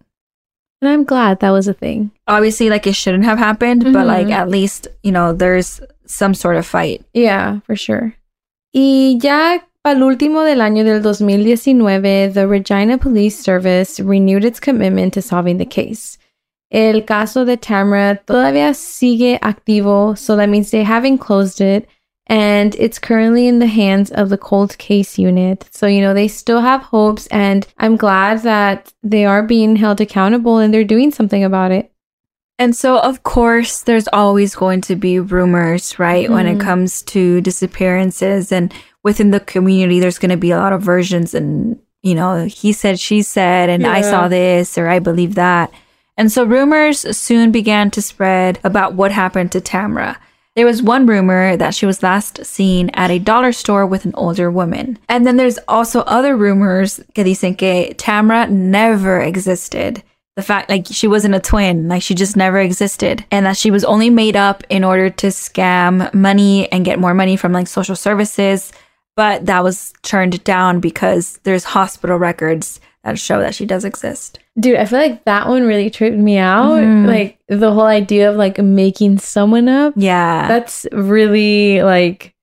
And 0.81 0.89
I'm 0.91 1.05
glad 1.05 1.39
that 1.39 1.51
was 1.51 1.69
a 1.69 1.73
thing. 1.73 2.11
Obviously, 2.27 2.69
like 2.69 2.85
it 2.85 2.95
shouldn't 2.95 3.23
have 3.23 3.37
happened, 3.39 3.85
but 3.93 4.05
like 4.05 4.27
Mhm. 4.27 4.33
at 4.33 4.49
least, 4.49 4.89
you 5.01 5.13
know, 5.13 5.31
there's 5.31 5.79
some 6.05 6.33
sort 6.33 6.57
of 6.57 6.65
fight. 6.65 7.05
Yeah, 7.13 7.59
for 7.65 7.77
sure. 7.77 8.15
Y 8.73 9.17
ya 9.23 9.59
el 9.83 10.03
último 10.03 10.43
del 10.43 10.61
año 10.61 10.83
del 10.83 11.01
2019, 11.01 12.29
the 12.33 12.47
Regina 12.47 12.97
Police 12.97 13.39
Service 13.39 13.99
renewed 13.99 14.45
its 14.45 14.59
commitment 14.59 15.13
to 15.13 15.21
solving 15.21 15.57
the 15.57 15.65
case. 15.65 16.17
El 16.71 17.01
caso 17.01 17.45
de 17.45 17.57
Tamara 17.57 18.21
todavía 18.25 18.73
sigue 18.73 19.39
activo, 19.41 20.17
so 20.17 20.35
that 20.35 20.47
means 20.49 20.71
they 20.71 20.83
haven't 20.83 21.17
closed 21.17 21.59
it, 21.59 21.87
and 22.27 22.75
it's 22.75 22.99
currently 22.99 23.47
in 23.47 23.59
the 23.59 23.67
hands 23.67 24.09
of 24.11 24.29
the 24.29 24.37
cold 24.37 24.77
case 24.77 25.17
unit. 25.17 25.65
So, 25.71 25.87
you 25.87 25.99
know, 25.99 26.13
they 26.13 26.29
still 26.29 26.61
have 26.61 26.83
hopes, 26.83 27.27
and 27.27 27.67
I'm 27.77 27.97
glad 27.97 28.43
that 28.43 28.93
they 29.03 29.25
are 29.25 29.43
being 29.43 29.75
held 29.75 29.99
accountable 29.99 30.59
and 30.59 30.73
they're 30.73 30.85
doing 30.85 31.11
something 31.11 31.43
about 31.43 31.71
it. 31.71 31.91
And 32.57 32.75
so, 32.75 32.99
of 32.99 33.23
course, 33.23 33.81
there's 33.81 34.07
always 34.13 34.55
going 34.55 34.81
to 34.81 34.95
be 34.95 35.19
rumors, 35.19 35.97
right? 35.97 36.29
When 36.29 36.45
it 36.45 36.59
Mhm. 36.59 36.61
comes 36.61 37.01
to 37.03 37.41
disappearances 37.41 38.51
and 38.51 38.71
within 39.03 39.31
the 39.31 39.39
community, 39.39 39.99
there's 39.99 40.19
going 40.19 40.31
to 40.31 40.37
be 40.37 40.51
a 40.51 40.57
lot 40.57 40.73
of 40.73 40.81
versions 40.81 41.33
and, 41.33 41.79
you 42.01 42.15
know, 42.15 42.45
he 42.45 42.73
said, 42.73 42.99
she 42.99 43.21
said, 43.21 43.69
and 43.69 43.85
I 43.85 44.01
saw 44.01 44.27
this 44.27 44.77
or 44.77 44.87
I 44.87 44.99
believe 44.99 45.35
that. 45.35 45.71
And 46.17 46.31
so 46.31 46.43
rumors 46.43 47.17
soon 47.17 47.51
began 47.51 47.89
to 47.91 48.01
spread 48.01 48.59
about 48.63 48.93
what 48.93 49.11
happened 49.11 49.51
to 49.53 49.61
Tamra. 49.61 50.17
There 50.55 50.65
was 50.65 50.83
one 50.83 51.05
rumor 51.05 51.55
that 51.55 51.73
she 51.73 51.85
was 51.85 52.03
last 52.03 52.45
seen 52.45 52.89
at 52.93 53.09
a 53.09 53.19
dollar 53.19 53.53
store 53.53 53.85
with 53.85 54.03
an 54.03 54.13
older 54.15 54.51
woman. 54.51 54.99
And 55.07 55.25
then 55.25 55.37
there's 55.37 55.57
also 55.67 56.01
other 56.01 56.35
rumors 56.35 56.99
que 57.15 57.23
dicen 57.23 57.55
que 57.57 57.93
Tamara 57.93 58.47
never 58.47 59.21
existed. 59.21 60.03
The 60.35 60.43
fact 60.43 60.69
like 60.69 60.87
she 60.91 61.07
wasn't 61.07 61.35
a 61.35 61.39
twin, 61.39 61.87
like 61.87 62.03
she 62.03 62.15
just 62.15 62.35
never 62.35 62.59
existed. 62.59 63.23
And 63.31 63.45
that 63.45 63.55
she 63.55 63.71
was 63.71 63.85
only 63.85 64.09
made 64.09 64.35
up 64.35 64.63
in 64.69 64.83
order 64.83 65.09
to 65.09 65.27
scam 65.27 66.13
money 66.13 66.69
and 66.71 66.83
get 66.85 66.99
more 66.99 67.13
money 67.13 67.37
from 67.37 67.53
like 67.53 67.67
social 67.67 67.95
services. 67.95 68.73
But 69.21 69.45
that 69.45 69.63
was 69.63 69.93
turned 70.01 70.43
down 70.43 70.79
because 70.79 71.39
there's 71.43 71.63
hospital 71.63 72.17
records 72.17 72.79
that 73.03 73.19
show 73.19 73.39
that 73.39 73.53
she 73.53 73.65
does 73.67 73.85
exist. 73.85 74.39
Dude, 74.59 74.77
I 74.77 74.85
feel 74.85 74.97
like 74.99 75.25
that 75.25 75.47
one 75.47 75.67
really 75.67 75.89
tripped 75.91 76.17
me 76.17 76.37
out. 76.37 76.81
Mhm. 76.81 77.05
Like 77.05 77.37
the 77.47 77.71
whole 77.71 77.85
idea 77.85 78.29
of 78.31 78.35
like 78.35 78.57
making 78.57 79.19
someone 79.19 79.69
up. 79.69 79.93
Yeah. 79.95 80.47
That's 80.47 80.87
really 80.91 81.83
like 81.83 82.33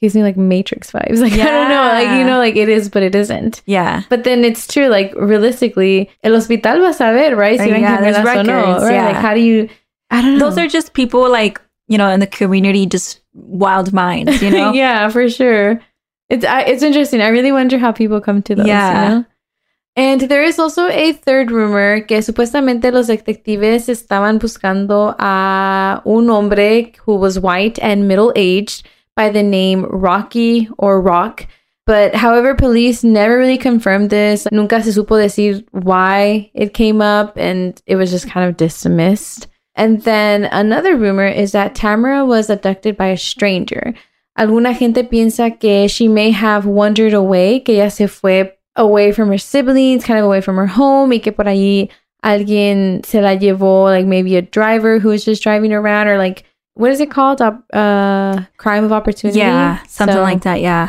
gives 0.00 0.14
me 0.14 0.22
like 0.22 0.36
Matrix 0.36 0.92
vibes. 0.92 1.20
Like 1.26 1.32
I 1.34 1.50
don't 1.56 1.68
know, 1.68 1.82
like 1.98 2.18
you 2.18 2.24
know, 2.24 2.38
like 2.38 2.54
it 2.56 2.68
is, 2.68 2.88
but 2.88 3.02
it 3.02 3.14
isn't. 3.14 3.62
yeah. 3.66 4.02
But 4.08 4.22
then 4.22 4.44
it's 4.44 4.66
true. 4.66 4.86
Like 4.86 5.12
realistically, 5.16 6.10
el 6.22 6.34
hospital 6.34 6.80
va 6.80 6.88
a 6.90 6.94
saber, 6.94 7.34
right? 7.36 7.58
Si 7.58 7.70
Right, 7.72 7.80
yeah, 7.80 8.00
there's 8.00 8.16
gemelas 8.16 8.46
no, 8.46 8.86
right? 8.86 8.94
yeah. 8.94 9.06
Like 9.10 9.16
how 9.26 9.34
do 9.34 9.40
you? 9.40 9.68
I 10.10 10.22
don't 10.22 10.38
know. 10.38 10.46
Those 10.48 10.58
are 10.58 10.68
just 10.68 10.94
people 10.94 11.28
like, 11.30 11.60
you 11.88 11.98
know, 11.98 12.08
in 12.10 12.20
the 12.20 12.26
community, 12.38 12.86
just 12.86 13.20
wild 13.34 13.92
minds, 13.92 14.40
you 14.42 14.50
know? 14.58 14.72
yeah, 14.72 15.08
for 15.10 15.28
sure. 15.28 15.80
It's 16.30 16.44
I, 16.44 16.62
it's 16.62 16.82
interesting. 16.82 17.20
I 17.20 17.28
really 17.28 17.52
wonder 17.52 17.76
how 17.78 17.92
people 17.92 18.20
come 18.20 18.40
to 18.42 18.54
those. 18.54 18.66
Yeah. 18.66 19.02
You 19.02 19.14
know? 19.14 19.24
And 19.96 20.20
there 20.22 20.44
is 20.44 20.58
also 20.58 20.88
a 20.88 21.12
third 21.12 21.50
rumor 21.50 22.00
que 22.00 22.18
supuestamente 22.18 22.92
los 22.92 23.08
detectives 23.08 23.88
estaban 23.88 24.38
buscando 24.38 25.16
a 25.18 26.00
un 26.06 26.28
hombre 26.28 26.92
who 27.04 27.16
was 27.16 27.40
white 27.40 27.78
and 27.80 28.06
middle 28.06 28.32
aged 28.36 28.88
by 29.16 29.28
the 29.28 29.42
name 29.42 29.84
Rocky 29.84 30.68
or 30.78 31.00
Rock. 31.02 31.46
But 31.86 32.14
however, 32.14 32.54
police 32.54 33.02
never 33.02 33.36
really 33.36 33.58
confirmed 33.58 34.10
this. 34.10 34.46
Nunca 34.52 34.80
se 34.80 34.92
supo 34.92 35.18
decir 35.18 35.64
why 35.72 36.52
it 36.54 36.72
came 36.72 37.02
up, 37.02 37.36
and 37.36 37.82
it 37.84 37.96
was 37.96 38.12
just 38.12 38.28
kind 38.28 38.48
of 38.48 38.56
dismissed. 38.56 39.48
And 39.74 40.02
then 40.02 40.44
another 40.44 40.96
rumor 40.96 41.26
is 41.26 41.50
that 41.52 41.74
Tamara 41.74 42.24
was 42.24 42.48
abducted 42.48 42.96
by 42.96 43.08
a 43.08 43.16
stranger. 43.16 43.94
Alguna 44.40 44.72
gente 44.74 45.04
piensa 45.04 45.50
que 45.58 45.86
she 45.88 46.08
may 46.08 46.30
have 46.32 46.64
wandered 46.66 47.12
away, 47.12 47.60
que 47.60 47.74
ella 47.74 47.90
se 47.90 48.06
fue 48.08 48.56
away 48.74 49.12
from 49.12 49.28
her 49.30 49.38
siblings, 49.38 50.02
kind 50.04 50.18
of 50.18 50.24
away 50.24 50.40
from 50.40 50.56
her 50.56 50.66
home, 50.66 51.12
y 51.12 51.18
que 51.20 51.30
por 51.30 51.46
allí 51.46 51.90
alguien 52.22 53.02
se 53.04 53.20
la 53.20 53.34
llevó, 53.34 53.90
like 53.90 54.06
maybe 54.06 54.36
a 54.36 54.42
driver 54.42 54.98
who 54.98 55.10
was 55.10 55.26
just 55.26 55.42
driving 55.42 55.74
around, 55.74 56.08
or 56.08 56.16
like, 56.16 56.44
what 56.74 56.90
is 56.90 57.00
it 57.00 57.10
called? 57.10 57.42
Uh, 57.42 58.40
crime 58.56 58.82
of 58.82 58.92
opportunity? 58.92 59.40
Yeah, 59.40 59.80
something 59.86 60.16
So- 60.16 60.22
like 60.22 60.40
that, 60.44 60.60
yeah. 60.62 60.88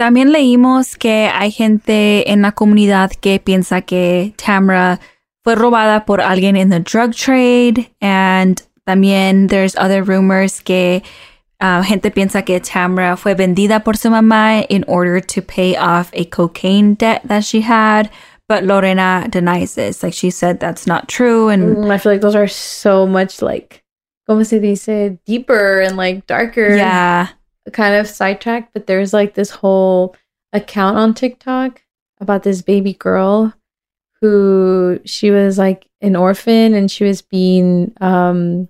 También 0.00 0.32
leímos 0.32 0.96
que 0.96 1.30
hay 1.32 1.52
gente 1.52 2.28
en 2.28 2.42
la 2.42 2.50
comunidad 2.50 3.12
que 3.20 3.38
piensa 3.38 3.82
que 3.82 4.34
Tamara 4.36 4.98
fue 5.44 5.54
robada 5.54 6.04
por 6.06 6.20
alguien 6.20 6.56
in 6.56 6.70
the 6.70 6.80
drug 6.80 7.14
trade 7.14 7.88
and 8.00 8.60
también 8.84 9.46
there's 9.48 9.76
other 9.76 10.02
rumors 10.02 10.60
que 10.60 11.04
uh, 11.62 11.82
gente 11.82 12.10
piensa 12.10 12.44
que 12.44 12.58
Tamara 12.60 13.16
fue 13.16 13.34
vendida 13.34 13.82
por 13.82 13.94
su 13.96 14.10
mamá 14.10 14.66
in 14.68 14.84
order 14.88 15.20
to 15.20 15.40
pay 15.40 15.76
off 15.76 16.10
a 16.12 16.24
cocaine 16.24 16.94
debt 16.94 17.22
that 17.24 17.44
she 17.44 17.60
had, 17.62 18.10
but 18.48 18.64
Lorena 18.64 19.26
denies 19.30 19.74
this. 19.76 20.02
Like 20.02 20.12
she 20.12 20.30
said 20.30 20.58
that's 20.58 20.86
not 20.86 21.08
true 21.08 21.48
and 21.48 21.76
Mm, 21.76 21.90
I 21.90 21.98
feel 21.98 22.12
like 22.12 22.20
those 22.20 22.34
are 22.34 22.48
so 22.48 23.06
much 23.06 23.40
like, 23.40 23.82
como 24.26 24.42
se 24.42 24.58
dice, 24.58 25.16
deeper 25.24 25.80
and 25.80 25.96
like 25.96 26.26
darker. 26.26 26.74
yeah. 26.74 27.28
kind 27.72 27.94
of 27.94 28.08
sidetracked, 28.08 28.72
but 28.74 28.86
there's 28.88 29.12
like 29.12 29.34
this 29.34 29.50
whole 29.50 30.16
account 30.52 30.98
on 30.98 31.14
TikTok 31.14 31.80
about 32.20 32.42
this 32.42 32.60
baby 32.60 32.92
girl 32.92 33.54
who 34.20 34.98
she 35.04 35.30
was 35.30 35.58
like 35.58 35.86
an 36.00 36.16
orphan 36.16 36.74
and 36.74 36.90
she 36.90 37.04
was 37.04 37.22
being 37.22 37.92
um 38.00 38.68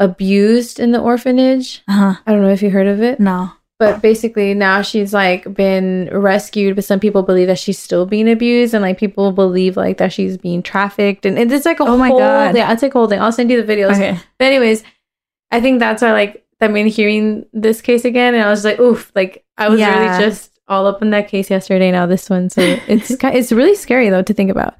abused 0.00 0.80
in 0.80 0.90
the 0.92 0.98
orphanage. 1.00 1.82
Uh-huh. 1.86 2.14
I 2.26 2.32
don't 2.32 2.42
know 2.42 2.48
if 2.50 2.62
you 2.62 2.70
heard 2.70 2.88
of 2.88 3.00
it, 3.00 3.20
No. 3.20 3.52
but 3.78 4.02
basically 4.02 4.54
now 4.54 4.82
she's 4.82 5.14
like 5.14 5.52
been 5.54 6.08
rescued, 6.12 6.74
but 6.74 6.84
some 6.84 6.98
people 6.98 7.22
believe 7.22 7.46
that 7.46 7.58
she's 7.58 7.78
still 7.78 8.06
being 8.06 8.28
abused, 8.28 8.74
and 8.74 8.82
like 8.82 8.98
people 8.98 9.30
believe 9.30 9.76
like 9.76 9.98
that 9.98 10.12
she's 10.12 10.36
being 10.36 10.62
trafficked, 10.62 11.24
and 11.26 11.38
it's 11.38 11.64
like 11.66 11.78
a 11.80 11.84
Oh 11.84 11.96
my 11.96 12.08
God. 12.08 12.56
yeah, 12.56 12.72
it's 12.72 12.82
like 12.82 12.94
a 12.94 12.98
whole 12.98 13.06
thing. 13.08 13.20
I'll 13.20 13.30
send 13.30 13.50
you 13.50 13.62
the 13.62 13.72
videos. 13.72 13.92
Okay. 13.94 14.18
But 14.38 14.46
anyways, 14.46 14.82
I 15.52 15.60
think 15.60 15.78
that's 15.78 16.02
why 16.02 16.12
like 16.12 16.44
I 16.60 16.68
mean 16.68 16.86
hearing 16.88 17.46
this 17.52 17.80
case 17.80 18.04
again, 18.04 18.34
and 18.34 18.42
I 18.42 18.50
was 18.50 18.64
like, 18.64 18.80
oof, 18.80 19.12
like 19.14 19.44
I 19.56 19.68
was 19.68 19.78
Yeah. 19.80 19.98
really 20.18 20.24
just 20.26 20.58
all 20.68 20.86
up 20.86 21.02
in 21.02 21.10
that 21.10 21.28
case 21.28 21.50
yesterday. 21.50 21.90
Now 21.90 22.06
this 22.06 22.28
one, 22.30 22.48
so 22.50 22.60
it's 22.88 23.10
it's 23.22 23.52
really 23.52 23.74
scary 23.74 24.08
though 24.10 24.22
to 24.22 24.32
think 24.34 24.50
about. 24.50 24.74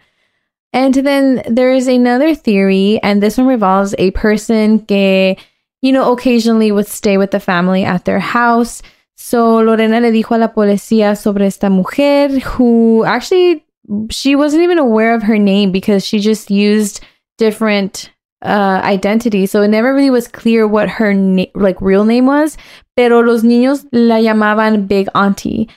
And 0.73 0.95
then 0.95 1.43
there 1.49 1.73
is 1.73 1.89
another 1.89 2.35
theory, 2.35 3.01
and 3.03 3.23
this 3.23 3.37
one 3.37 3.47
revolves 3.47 3.95
a 3.99 4.13
person 4.13 4.81
que 4.87 5.37
you 5.83 5.93
know 5.93 6.13
occasionally 6.13 6.71
would 6.71 6.87
stay 6.87 7.17
with 7.19 7.33
the 7.33 7.41
family 7.41 7.85
at 7.85 8.05
their 8.05 8.21
house. 8.21 8.83
So 9.17 9.59
Lorena 9.59 10.01
le 10.01 10.11
dijo 10.13 10.37
a 10.37 10.39
la 10.39 10.49
policía 10.49 11.17
sobre 11.17 11.47
esta 11.47 11.69
mujer 11.69 12.29
who 12.41 13.05
actually 13.05 13.65
she 14.11 14.37
wasn't 14.37 14.63
even 14.63 14.79
aware 14.79 15.15
of 15.15 15.25
her 15.25 15.39
name 15.39 15.73
because 15.73 16.07
she 16.07 16.21
just 16.21 16.51
used 16.51 17.01
different 17.39 18.11
uh 18.43 18.81
identity 18.83 19.45
so 19.45 19.61
it 19.61 19.69
never 19.69 19.95
really 19.95 20.09
was 20.09 20.27
clear 20.27 20.67
what 20.67 20.89
her 20.89 21.13
na- 21.13 21.53
like 21.55 21.81
real 21.81 22.05
name 22.05 22.27
was. 22.27 22.57
Pero 22.97 23.21
los 23.21 23.43
niños 23.43 23.85
la 23.93 24.17
llamaban 24.17 24.87
big 24.87 25.09
auntie 25.15 25.69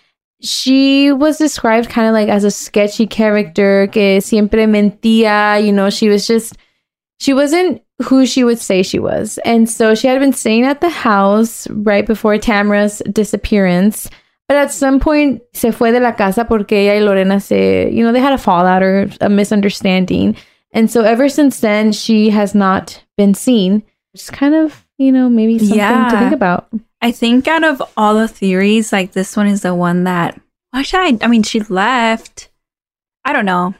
she 0.43 1.11
was 1.11 1.37
described 1.37 1.89
kind 1.89 2.07
of 2.07 2.13
like 2.13 2.29
as 2.29 2.43
a 2.43 2.51
sketchy 2.51 3.07
character 3.07 3.87
que 3.87 4.19
siempre 4.19 4.65
mentía 4.65 5.63
you 5.63 5.71
know 5.71 5.89
she 5.89 6.09
was 6.09 6.27
just 6.27 6.57
she 7.19 7.33
wasn't 7.33 7.81
who 8.03 8.25
she 8.25 8.43
would 8.43 8.59
say 8.59 8.83
she 8.83 8.99
was 8.99 9.37
and 9.45 9.69
so 9.69 9.95
she 9.95 10.07
had 10.07 10.19
been 10.19 10.33
staying 10.33 10.63
at 10.63 10.81
the 10.81 10.89
house 10.89 11.67
right 11.69 12.05
before 12.05 12.37
tamara's 12.37 13.01
disappearance 13.11 14.09
but 14.49 14.57
at 14.57 14.71
some 14.71 14.99
point 14.99 15.41
se 15.53 15.71
fue 15.71 15.91
de 15.91 15.99
la 15.99 16.11
casa 16.11 16.43
porque 16.43 16.73
ella 16.73 16.99
y 16.99 17.05
lorena 17.05 17.39
se 17.39 17.89
you 17.91 18.03
know 18.03 18.11
they 18.11 18.19
had 18.19 18.33
a 18.33 18.37
fallout 18.37 18.83
or 18.83 19.09
a 19.21 19.29
misunderstanding 19.29 20.35
and 20.73 20.89
so 20.89 21.03
ever 21.03 21.29
since 21.29 21.59
then, 21.59 21.91
she 21.91 22.31
has 22.31 22.55
not 22.55 23.03
been 23.15 23.35
seen. 23.35 23.83
It's 24.13 24.29
kind 24.29 24.55
of, 24.55 24.82
you 24.97 25.11
know, 25.11 25.29
maybe 25.29 25.59
something 25.59 25.77
to 25.77 26.17
think 26.19 26.33
about. 26.33 26.67
I 27.01 27.11
think 27.11 27.47
out 27.47 27.63
of 27.63 27.81
all 27.97 28.15
the 28.15 28.27
theories, 28.27 28.93
like 28.93 29.11
this 29.11 29.35
one 29.35 29.47
is 29.47 29.61
the 29.61 29.75
one 29.75 30.03
that 30.05 30.39
why 30.71 30.81
should 30.83 30.99
I 31.01 31.17
I 31.21 31.27
mean 31.27 31.43
she 31.43 31.59
left. 31.61 32.49
I 33.25 33.33
don't 33.33 33.45
know. 33.45 33.73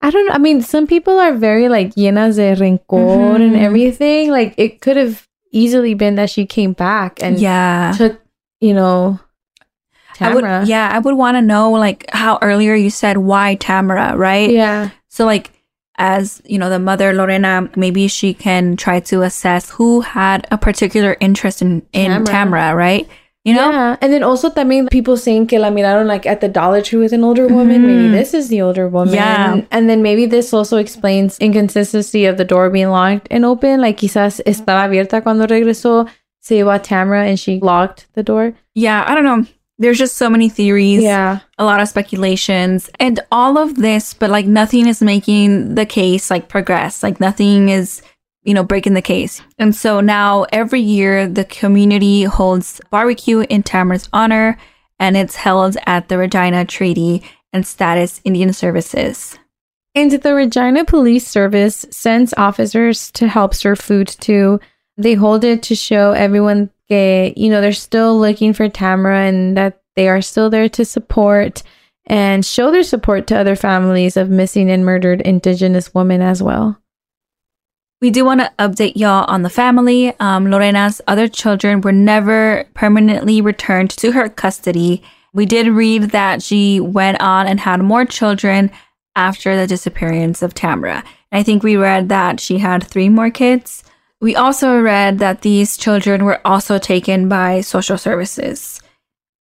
I 0.00 0.10
don't 0.10 0.26
know. 0.26 0.32
I 0.34 0.38
mean, 0.38 0.62
some 0.62 0.86
people 0.86 1.18
are 1.18 1.32
very 1.34 1.68
like 1.68 1.94
llenas 1.96 2.36
de 2.36 2.54
rencor 2.54 3.36
and 3.36 3.54
Mhm. 3.54 3.60
everything. 3.62 4.30
Like 4.30 4.54
it 4.56 4.80
could 4.80 4.96
have 4.96 5.26
easily 5.52 5.94
been 5.94 6.14
that 6.16 6.30
she 6.30 6.46
came 6.46 6.72
back 6.72 7.20
and 7.22 7.38
yeah. 7.40 7.92
took, 7.96 8.20
you 8.60 8.74
know, 8.74 9.18
I 10.20 10.34
would 10.34 10.42
Tamara. 10.42 10.64
yeah, 10.66 10.88
I 10.92 10.98
would 11.00 11.14
want 11.14 11.36
to 11.36 11.42
know 11.42 11.70
like 11.72 12.06
how 12.12 12.38
earlier 12.42 12.74
you 12.74 12.90
said 12.90 13.18
why 13.18 13.56
Tamara, 13.56 14.16
right? 14.16 14.50
Yeah. 14.50 14.90
So 15.08 15.24
like 15.24 15.50
as 15.98 16.40
you 16.46 16.58
know, 16.58 16.70
the 16.70 16.78
mother 16.78 17.12
Lorena, 17.12 17.68
maybe 17.76 18.08
she 18.08 18.32
can 18.32 18.76
try 18.76 19.00
to 19.00 19.22
assess 19.22 19.70
who 19.70 20.00
had 20.00 20.46
a 20.50 20.56
particular 20.58 21.16
interest 21.20 21.60
in 21.60 21.82
in 21.92 22.24
Tamara. 22.24 22.74
Right? 22.74 23.06
You 23.44 23.54
know? 23.54 23.70
Yeah. 23.70 23.96
And 24.02 24.12
then 24.12 24.22
also 24.22 24.50
también 24.50 24.90
people 24.90 25.16
saying 25.16 25.46
que 25.46 25.58
la 25.58 25.70
miraron 25.70 26.06
like 26.06 26.26
at 26.26 26.40
the 26.40 26.48
Dollar 26.48 26.82
Tree 26.82 26.98
with 26.98 27.12
an 27.14 27.24
older 27.24 27.46
woman. 27.46 27.82
Maybe 27.86 28.08
Mhm. 28.08 28.12
this 28.12 28.34
is 28.34 28.48
the 28.48 28.60
older 28.62 28.88
woman. 28.88 29.14
Yeah. 29.14 29.62
And 29.70 29.88
then 29.88 30.02
maybe 30.02 30.26
this 30.26 30.52
also 30.52 30.76
explains 30.76 31.38
inconsistency 31.38 32.26
of 32.26 32.36
the 32.36 32.44
door 32.44 32.68
being 32.68 32.90
locked 32.90 33.26
and 33.30 33.44
open. 33.44 33.80
Like 33.80 33.96
quizás 33.98 34.40
estaba 34.44 34.84
abierta 34.84 35.22
cuando 35.22 35.46
regresó, 35.46 36.06
se 36.40 36.56
llevó 36.56 36.74
a 36.74 36.78
Tamara 36.78 37.24
and 37.26 37.38
she 37.38 37.58
locked 37.60 38.06
the 38.14 38.22
door. 38.22 38.52
Yeah, 38.74 39.04
I 39.06 39.14
don't 39.14 39.24
know. 39.24 39.46
There's 39.78 39.98
just 39.98 40.16
so 40.16 40.28
many 40.28 40.48
theories. 40.48 41.02
Yeah. 41.02 41.40
a 41.58 41.64
lot 41.64 41.80
of 41.80 41.88
speculations 41.88 42.90
and 42.98 43.20
all 43.30 43.58
of 43.58 43.76
this 43.76 44.14
but 44.14 44.30
like 44.30 44.46
nothing 44.46 44.86
is 44.86 45.00
making 45.02 45.74
the 45.74 45.86
case 45.86 46.30
like 46.30 46.48
progress 46.48 47.02
like 47.02 47.20
nothing 47.20 47.68
is 47.68 48.02
you 48.44 48.54
know 48.54 48.62
breaking 48.64 48.94
the 48.94 49.02
case 49.02 49.40
and 49.58 49.74
so 49.74 50.00
now 50.00 50.44
every 50.52 50.80
year 50.80 51.26
the 51.28 51.44
community 51.44 52.22
holds 52.24 52.80
barbecue 52.90 53.40
in 53.48 53.62
tamara's 53.62 54.08
honor 54.12 54.56
and 54.98 55.16
it's 55.16 55.36
held 55.36 55.76
at 55.86 56.08
the 56.08 56.16
regina 56.18 56.64
treaty 56.64 57.22
and 57.52 57.66
status 57.66 58.20
indian 58.24 58.52
services 58.52 59.38
And 59.94 60.12
the 60.12 60.34
Regina 60.34 60.84
Police 60.84 61.26
Service 61.26 61.84
sends 61.90 62.32
officers 62.36 63.10
to 63.12 63.26
help 63.26 63.52
serve 63.54 63.80
food 63.80 64.06
too. 64.06 64.60
They 64.96 65.14
hold 65.14 65.42
it 65.44 65.62
to 65.64 65.74
show 65.74 66.12
everyone 66.12 66.70
that, 66.88 67.34
you 67.36 67.50
know, 67.50 67.60
they're 67.60 67.72
still 67.72 68.18
looking 68.18 68.52
for 68.52 68.68
Tamara 68.68 69.22
and 69.22 69.56
that 69.56 69.82
they 69.96 70.08
are 70.08 70.22
still 70.22 70.50
there 70.50 70.68
to 70.70 70.84
support 70.84 71.62
and 72.06 72.44
show 72.44 72.70
their 72.70 72.82
support 72.82 73.26
to 73.26 73.38
other 73.38 73.56
families 73.56 74.16
of 74.16 74.30
missing 74.30 74.70
and 74.70 74.84
murdered 74.84 75.20
Indigenous 75.20 75.94
women 75.94 76.22
as 76.22 76.42
well. 76.42 76.80
We 78.00 78.10
do 78.10 78.24
want 78.24 78.40
to 78.40 78.52
update 78.58 78.96
y'all 78.96 79.24
on 79.28 79.42
the 79.42 79.50
family. 79.50 80.14
Um, 80.20 80.50
Lorena's 80.50 81.00
other 81.08 81.26
children 81.26 81.80
were 81.80 81.92
never 81.92 82.64
permanently 82.74 83.40
returned 83.40 83.90
to 83.90 84.12
her 84.12 84.28
custody. 84.28 85.02
We 85.32 85.46
did 85.46 85.66
read 85.66 86.10
that 86.10 86.42
she 86.42 86.78
went 86.78 87.20
on 87.20 87.46
and 87.48 87.58
had 87.60 87.80
more 87.80 88.04
children 88.04 88.70
after 89.16 89.56
the 89.56 89.66
disappearance 89.66 90.42
of 90.42 90.54
Tamara. 90.54 91.02
I 91.32 91.42
think 91.42 91.62
we 91.62 91.76
read 91.76 92.08
that 92.08 92.38
she 92.40 92.58
had 92.58 92.86
three 92.86 93.08
more 93.08 93.30
kids. 93.30 93.82
We 94.20 94.34
also 94.34 94.80
read 94.80 95.18
that 95.20 95.42
these 95.42 95.76
children 95.76 96.24
were 96.24 96.40
also 96.44 96.78
taken 96.78 97.28
by 97.28 97.60
social 97.60 97.96
services. 97.96 98.80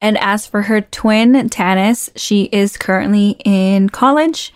And 0.02 0.18
as 0.20 0.46
for 0.46 0.64
her 0.64 0.82
twin, 0.82 1.34
Tanis, 1.50 2.10
she 2.16 2.44
is 2.52 2.78
currently 2.78 3.38
in 3.44 3.90
college. 3.90 4.54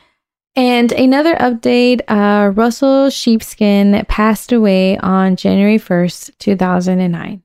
And 0.55 0.91
another 0.91 1.35
update 1.35 2.01
uh, 2.07 2.49
Russell 2.49 3.09
Sheepskin 3.09 4.05
passed 4.07 4.51
away 4.51 4.97
on 4.97 5.37
January 5.37 5.79
1st, 5.79 6.37
2009. 6.37 7.41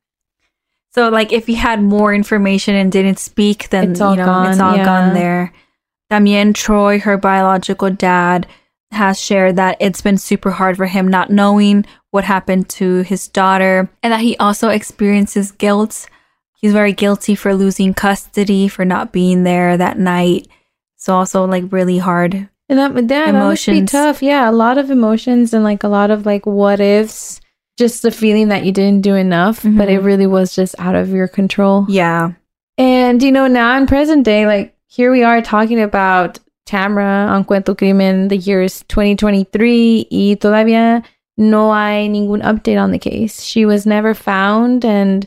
So, 0.92 1.08
like, 1.08 1.32
if 1.32 1.46
he 1.46 1.54
had 1.54 1.82
more 1.82 2.12
information 2.14 2.74
and 2.74 2.90
didn't 2.90 3.18
speak, 3.18 3.68
then 3.70 3.92
It's 3.92 4.00
all 4.00 4.16
you 4.16 4.24
know 4.24 4.42
it's 4.44 4.58
gone, 4.58 4.70
all 4.72 4.76
yeah. 4.76 4.84
gone 4.84 5.14
there. 5.14 5.52
Damien 6.10 6.52
Troy, 6.52 6.98
her 7.00 7.16
biological 7.16 7.90
dad, 7.90 8.46
has 8.92 9.20
shared 9.20 9.56
that 9.56 9.76
it's 9.80 10.00
been 10.00 10.18
super 10.18 10.50
hard 10.50 10.76
for 10.76 10.86
him 10.86 11.08
not 11.08 11.30
knowing 11.30 11.84
what 12.10 12.24
happened 12.24 12.68
to 12.70 13.02
his 13.02 13.28
daughter, 13.28 13.90
and 14.02 14.12
that 14.12 14.20
he 14.20 14.36
also 14.38 14.68
experiences 14.68 15.52
guilt. 15.52 16.08
He's 16.60 16.72
very 16.72 16.92
guilty 16.92 17.34
for 17.34 17.54
losing 17.54 17.94
custody, 17.94 18.68
for 18.68 18.84
not 18.84 19.12
being 19.12 19.44
there 19.44 19.76
that 19.76 19.98
night. 19.98 20.48
So, 20.96 21.14
also 21.14 21.44
like 21.46 21.64
really 21.70 21.98
hard. 21.98 22.48
And 22.68 22.78
that, 22.78 22.94
yeah, 22.94 23.02
that 23.02 23.34
must 23.34 23.66
be 23.66 23.84
tough. 23.84 24.22
Yeah, 24.22 24.48
a 24.48 24.52
lot 24.52 24.78
of 24.78 24.90
emotions 24.90 25.52
and 25.52 25.62
like 25.62 25.84
a 25.84 25.88
lot 25.88 26.10
of 26.10 26.26
like 26.26 26.46
what 26.46 26.80
ifs. 26.80 27.40
just 27.76 28.02
the 28.02 28.10
feeling 28.10 28.48
that 28.48 28.64
you 28.64 28.72
didn't 28.72 29.02
do 29.02 29.14
enough, 29.14 29.60
mm-hmm. 29.60 29.78
but 29.78 29.88
it 29.88 30.00
really 30.00 30.26
was 30.26 30.54
just 30.54 30.74
out 30.78 30.94
of 30.94 31.10
your 31.10 31.28
control. 31.28 31.86
Yeah. 31.88 32.32
And 32.78 33.22
you 33.22 33.32
know, 33.32 33.46
now 33.46 33.76
in 33.76 33.86
present 33.86 34.24
day, 34.24 34.46
like 34.46 34.76
here 34.86 35.12
we 35.12 35.22
are 35.22 35.42
talking 35.42 35.80
about 35.80 36.38
Tamra 36.66 37.28
on 37.28 37.44
Cuento 37.44 37.76
Crimen, 37.76 38.28
the 38.28 38.36
year 38.36 38.62
is 38.62 38.84
2023, 38.88 40.08
y 40.10 40.36
todavía 40.40 41.04
no 41.36 41.72
hay 41.72 42.08
ningún 42.08 42.42
update 42.42 42.80
on 42.80 42.90
the 42.90 42.98
case. 42.98 43.42
She 43.42 43.64
was 43.64 43.86
never 43.86 44.14
found, 44.14 44.84
and 44.84 45.26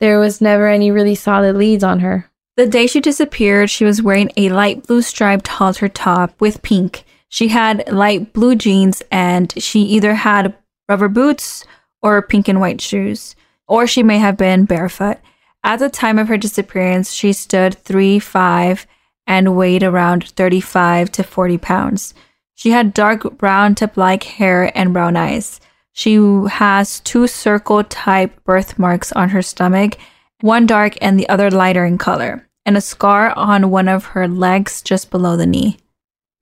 there 0.00 0.18
was 0.18 0.40
never 0.40 0.66
any 0.66 0.90
really 0.90 1.14
solid 1.14 1.56
leads 1.56 1.84
on 1.84 2.00
her. 2.00 2.28
The 2.56 2.66
day 2.66 2.86
she 2.86 3.00
disappeared, 3.00 3.70
she 3.70 3.84
was 3.84 4.02
wearing 4.02 4.30
a 4.36 4.50
light 4.50 4.86
blue 4.86 5.00
striped 5.00 5.48
halter 5.48 5.88
top 5.88 6.38
with 6.40 6.60
pink. 6.62 7.04
She 7.28 7.48
had 7.48 7.90
light 7.90 8.34
blue 8.34 8.56
jeans 8.56 9.02
and 9.10 9.54
she 9.56 9.80
either 9.80 10.14
had 10.14 10.54
rubber 10.86 11.08
boots 11.08 11.64
or 12.02 12.20
pink 12.20 12.48
and 12.48 12.60
white 12.60 12.82
shoes, 12.82 13.34
or 13.66 13.86
she 13.86 14.02
may 14.02 14.18
have 14.18 14.36
been 14.36 14.66
barefoot. 14.66 15.18
At 15.64 15.78
the 15.78 15.88
time 15.88 16.18
of 16.18 16.28
her 16.28 16.36
disappearance, 16.36 17.12
she 17.12 17.32
stood 17.32 17.74
3 17.74 18.18
5 18.18 18.86
and 19.26 19.56
weighed 19.56 19.82
around 19.82 20.28
35 20.28 21.12
to 21.12 21.22
40 21.22 21.58
pounds. 21.58 22.14
She 22.54 22.70
had 22.70 22.94
dark 22.94 23.38
brown 23.38 23.74
tip 23.74 23.96
like 23.96 24.24
hair 24.24 24.70
and 24.76 24.92
brown 24.92 25.16
eyes. 25.16 25.60
She 25.92 26.14
has 26.50 27.00
two 27.00 27.26
circle 27.26 27.84
type 27.84 28.42
birthmarks 28.44 29.12
on 29.12 29.30
her 29.30 29.42
stomach 29.42 29.98
one 30.42 30.66
dark 30.66 30.98
and 31.00 31.18
the 31.18 31.28
other 31.28 31.50
lighter 31.50 31.84
in 31.84 31.96
color, 31.98 32.48
and 32.66 32.76
a 32.76 32.80
scar 32.80 33.32
on 33.36 33.70
one 33.70 33.88
of 33.88 34.06
her 34.06 34.26
legs 34.26 34.82
just 34.82 35.10
below 35.10 35.36
the 35.36 35.46
knee. 35.46 35.78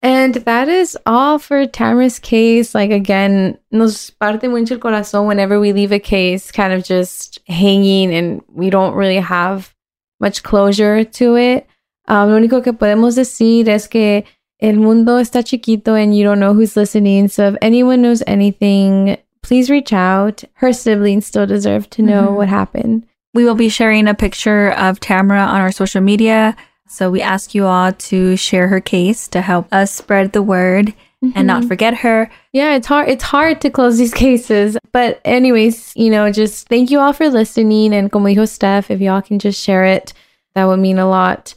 And 0.01 0.35
that 0.45 0.69
is 0.69 0.97
all 1.05 1.39
for 1.39 1.67
Tamara's 1.67 2.21
case. 2.21 2.73
Like, 2.73 2.93
again, 2.93 3.59
nos 3.69 4.11
parte 4.11 4.47
mucho 4.47 4.75
el 4.75 4.79
corazón 4.79 5.27
whenever 5.27 5.59
we 5.59 5.73
leave 5.73 5.93
a 5.93 5.99
case 5.99 6.49
kind 6.49 6.71
of 6.71 6.85
just 6.85 7.39
hanging 7.45 8.13
and 8.13 8.41
we 8.47 8.69
don't 8.69 8.95
really 8.95 9.19
have 9.19 9.73
much 10.21 10.41
closure 10.41 11.03
to 11.03 11.35
it. 11.35 11.67
Um, 12.07 12.29
lo 12.29 12.37
único 12.37 12.63
que 12.63 12.71
podemos 12.71 13.15
decir 13.15 13.67
es 13.67 13.89
que 13.89 14.23
el 14.59 14.77
mundo 14.77 15.19
está 15.19 15.43
chiquito 15.43 15.95
and 15.95 16.15
you 16.15 16.23
don't 16.23 16.39
know 16.39 16.53
who's 16.53 16.77
listening. 16.77 17.27
So 17.27 17.49
if 17.49 17.57
anyone 17.61 18.01
knows 18.01 18.23
anything, 18.25 19.17
please 19.43 19.69
reach 19.69 19.93
out. 19.93 20.43
Her 20.55 20.73
siblings 20.73 21.27
still 21.27 21.45
deserve 21.45 21.89
to 21.91 22.01
know 22.01 22.29
Mhm. 22.29 22.35
what 22.35 22.47
happened. 22.49 23.03
We 23.35 23.43
will 23.45 23.55
be 23.55 23.69
sharing 23.69 24.07
a 24.07 24.13
picture 24.13 24.71
of 24.71 24.99
Tamara 24.99 25.41
on 25.41 25.61
our 25.61 25.71
social 25.71 26.01
media. 26.01 26.55
So 26.87 27.09
we 27.11 27.21
ask 27.21 27.53
you 27.55 27.65
all 27.65 27.91
to 27.91 28.35
share 28.37 28.67
her 28.67 28.79
case 28.79 29.27
to 29.29 29.41
help 29.41 29.67
us 29.71 29.91
spread 29.91 30.33
the 30.33 30.41
word 30.43 30.93
and 31.35 31.47
not 31.47 31.63
forget 31.65 31.99
her. 31.99 32.29
Yeah, 32.51 32.75
it's 32.75 32.85
hard. 32.87 33.07
It's 33.09 33.23
hard 33.23 33.61
to 33.61 33.69
close 33.69 33.97
these 33.97 34.13
cases. 34.13 34.77
But 34.91 35.21
anyways, 35.25 35.93
you 35.95 36.09
know, 36.11 36.29
just 36.31 36.67
thank 36.67 36.91
you 36.91 36.99
all 36.99 37.13
for 37.13 37.29
listening. 37.29 37.93
And 37.93 38.11
como 38.11 38.27
dijo 38.27 38.47
Steph, 38.47 38.91
if 38.91 38.99
y'all 38.99 39.21
can 39.21 39.39
just 39.39 39.59
share 39.63 39.85
it, 39.85 40.13
that 40.53 40.65
would 40.65 40.79
mean 40.79 40.99
a 40.99 41.07
lot. 41.07 41.55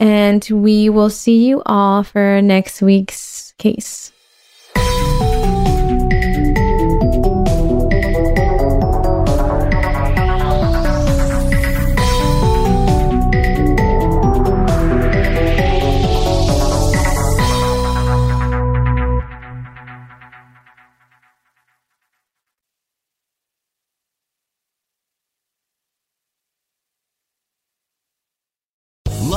And 0.00 0.44
we 0.50 0.88
will 0.90 1.10
see 1.10 1.46
you 1.46 1.62
all 1.64 2.02
for 2.02 2.42
next 2.42 2.82
week's 2.82 3.54
case. 3.58 4.10